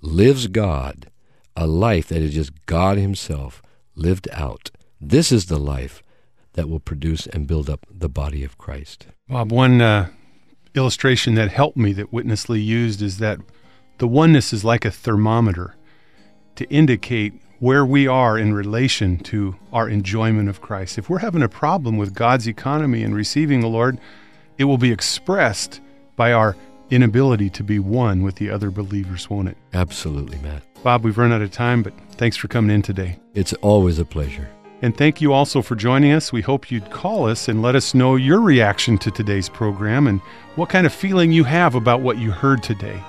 lives 0.00 0.46
God, 0.46 1.10
a 1.54 1.66
life 1.66 2.08
that 2.08 2.22
is 2.22 2.32
just 2.32 2.64
God 2.64 2.96
Himself 2.96 3.60
lived 3.94 4.30
out. 4.32 4.70
This 4.98 5.30
is 5.30 5.44
the 5.44 5.60
life 5.60 6.02
that 6.54 6.70
will 6.70 6.80
produce 6.80 7.26
and 7.26 7.46
build 7.46 7.68
up 7.68 7.84
the 7.90 8.08
body 8.08 8.42
of 8.42 8.56
Christ. 8.56 9.08
Bob, 9.28 9.52
one 9.52 9.82
uh, 9.82 10.08
illustration 10.74 11.34
that 11.34 11.50
helped 11.50 11.76
me 11.76 11.92
that 11.92 12.14
Witness 12.14 12.48
Lee 12.48 12.60
used 12.60 13.02
is 13.02 13.18
that 13.18 13.40
the 13.98 14.08
oneness 14.08 14.54
is 14.54 14.64
like 14.64 14.86
a 14.86 14.90
thermometer 14.90 15.76
to 16.56 16.64
indicate 16.70 17.34
where 17.62 17.86
we 17.86 18.08
are 18.08 18.36
in 18.36 18.52
relation 18.52 19.16
to 19.16 19.54
our 19.72 19.88
enjoyment 19.88 20.48
of 20.48 20.60
Christ. 20.60 20.98
If 20.98 21.08
we're 21.08 21.20
having 21.20 21.44
a 21.44 21.48
problem 21.48 21.96
with 21.96 22.12
God's 22.12 22.48
economy 22.48 23.04
and 23.04 23.14
receiving 23.14 23.60
the 23.60 23.68
Lord, 23.68 23.98
it 24.58 24.64
will 24.64 24.78
be 24.78 24.90
expressed 24.90 25.80
by 26.16 26.32
our 26.32 26.56
inability 26.90 27.48
to 27.50 27.62
be 27.62 27.78
one 27.78 28.24
with 28.24 28.34
the 28.34 28.50
other 28.50 28.72
believers, 28.72 29.30
won't 29.30 29.46
it? 29.46 29.56
Absolutely, 29.72 30.38
Matt. 30.38 30.64
Bob, 30.82 31.04
we've 31.04 31.16
run 31.16 31.30
out 31.30 31.40
of 31.40 31.52
time, 31.52 31.84
but 31.84 31.92
thanks 32.16 32.36
for 32.36 32.48
coming 32.48 32.74
in 32.74 32.82
today. 32.82 33.16
It's 33.32 33.52
always 33.52 34.00
a 34.00 34.04
pleasure. 34.04 34.50
And 34.82 34.96
thank 34.96 35.20
you 35.20 35.32
also 35.32 35.62
for 35.62 35.76
joining 35.76 36.10
us. 36.10 36.32
We 36.32 36.42
hope 36.42 36.68
you'd 36.68 36.90
call 36.90 37.28
us 37.28 37.48
and 37.48 37.62
let 37.62 37.76
us 37.76 37.94
know 37.94 38.16
your 38.16 38.40
reaction 38.40 38.98
to 38.98 39.12
today's 39.12 39.48
program 39.48 40.08
and 40.08 40.18
what 40.56 40.68
kind 40.68 40.84
of 40.84 40.92
feeling 40.92 41.30
you 41.30 41.44
have 41.44 41.76
about 41.76 42.00
what 42.00 42.18
you 42.18 42.32
heard 42.32 42.64
today. 42.64 43.00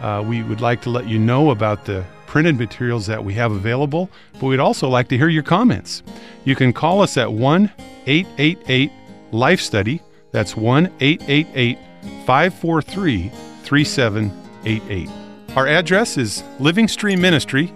Uh, 0.00 0.22
we 0.26 0.42
would 0.42 0.60
like 0.60 0.82
to 0.82 0.90
let 0.90 1.06
you 1.06 1.18
know 1.18 1.50
about 1.50 1.84
the 1.84 2.04
printed 2.26 2.58
materials 2.58 3.06
that 3.06 3.22
we 3.22 3.34
have 3.34 3.52
available, 3.52 4.08
but 4.34 4.44
we'd 4.44 4.58
also 4.58 4.88
like 4.88 5.08
to 5.08 5.18
hear 5.18 5.28
your 5.28 5.42
comments. 5.42 6.02
You 6.44 6.56
can 6.56 6.72
call 6.72 7.02
us 7.02 7.16
at 7.16 7.32
1 7.32 7.70
888 8.06 8.90
Life 9.32 9.60
Study. 9.60 10.00
That's 10.30 10.56
1 10.56 10.86
888 11.00 11.78
543 12.26 13.28
3788. 13.64 15.10
Our 15.56 15.66
address 15.66 16.16
is 16.16 16.42
Living 16.58 16.88
Stream 16.88 17.20
Ministry, 17.20 17.72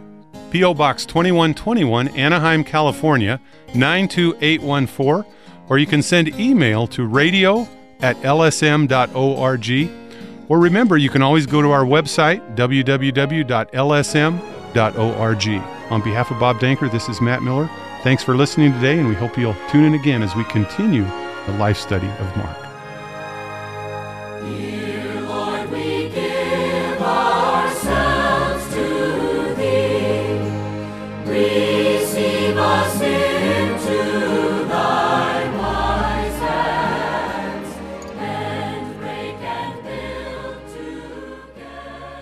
P.O. 0.50 0.72
Box 0.74 1.04
2121, 1.04 2.08
Anaheim, 2.08 2.64
California 2.64 3.40
92814, 3.74 5.30
or 5.68 5.76
you 5.78 5.86
can 5.86 6.02
send 6.02 6.28
email 6.40 6.86
to 6.86 7.04
radio 7.04 7.68
at 8.00 8.16
lsm.org 8.22 10.05
or 10.48 10.58
remember, 10.58 10.96
you 10.96 11.10
can 11.10 11.22
always 11.22 11.46
go 11.46 11.62
to 11.62 11.70
our 11.70 11.84
website, 11.84 12.56
www.lsm.org. 12.56 13.52
On 15.90 16.02
behalf 16.02 16.30
of 16.30 16.40
Bob 16.40 16.56
Danker, 16.56 16.90
this 16.90 17.08
is 17.08 17.20
Matt 17.20 17.42
Miller. 17.42 17.70
Thanks 18.02 18.22
for 18.22 18.36
listening 18.36 18.72
today, 18.72 18.98
and 18.98 19.08
we 19.08 19.14
hope 19.14 19.38
you'll 19.38 19.56
tune 19.70 19.84
in 19.84 19.94
again 19.94 20.22
as 20.22 20.34
we 20.34 20.44
continue 20.44 21.04
the 21.46 21.52
life 21.58 21.78
study 21.78 22.08
of 22.08 22.36
Mark. 22.36 22.65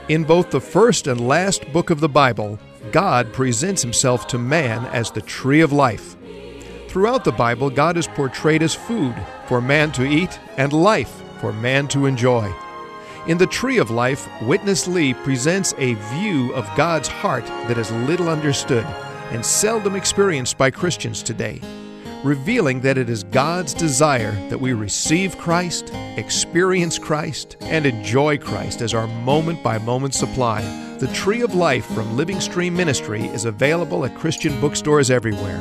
In 0.07 0.25
both 0.25 0.51
the 0.51 0.61
first 0.61 1.07
and 1.07 1.27
last 1.27 1.73
book 1.73 1.89
of 1.89 2.01
the 2.01 2.11
Bible, 2.11 2.59
God 2.93 3.33
presents 3.33 3.81
himself 3.81 4.27
to 4.27 4.39
man 4.39 4.85
as 4.93 5.11
the 5.11 5.23
tree 5.23 5.63
of 5.63 5.73
life. 5.73 6.17
Throughout 6.89 7.25
the 7.25 7.33
Bible, 7.33 7.71
God 7.71 7.97
is 7.97 8.07
portrayed 8.07 8.63
as 8.63 8.75
food 8.75 9.15
for 9.47 9.63
man 9.63 9.93
to 9.93 10.05
eat 10.05 10.39
and 10.59 10.75
life 10.75 11.23
for 11.41 11.55
man 11.55 11.89
to 11.89 12.05
enjoy. 12.05 12.55
In 13.29 13.39
The 13.39 13.47
Tree 13.47 13.79
of 13.79 13.91
Life, 13.91 14.29
Witness 14.43 14.87
Lee 14.87 15.15
presents 15.15 15.73
a 15.79 15.95
view 15.95 16.53
of 16.53 16.69
God's 16.77 17.09
heart 17.09 17.47
that 17.67 17.79
is 17.79 17.91
little 17.91 18.29
understood 18.29 18.85
and 19.31 19.45
seldom 19.45 19.97
experienced 19.97 20.59
by 20.59 20.71
Christians 20.71 21.23
today, 21.23 21.63
revealing 22.25 22.81
that 22.81 22.97
it 22.97 23.11
is 23.11 23.23
God's 23.25 23.75
desire 23.75 24.33
that 24.49 24.61
we 24.61 24.73
receive 24.73 25.37
Christ, 25.37 25.91
experience 26.17 26.99
Christ, 26.99 27.57
and 27.61 27.85
enjoy 27.85 28.39
Christ 28.39 28.81
as 28.81 28.95
our 28.95 29.07
moment 29.07 29.63
by 29.63 29.77
moment 29.79 30.15
supply. 30.15 30.63
The 30.99 31.09
Tree 31.09 31.43
of 31.43 31.55
Life 31.55 31.85
from 31.87 32.17
Living 32.17 32.41
Stream 32.41 32.75
Ministry 32.75 33.27
is 33.27 33.45
available 33.45 34.07
at 34.07 34.17
Christian 34.17 34.59
bookstores 34.59 35.11
everywhere, 35.11 35.61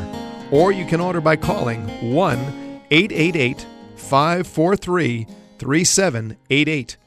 or 0.52 0.71
you 0.71 0.86
can 0.86 1.02
order 1.02 1.19
by 1.19 1.36
calling 1.36 2.13
1 2.13 2.82
888 2.89 3.67
543 3.97 5.28
3788. 5.60 6.97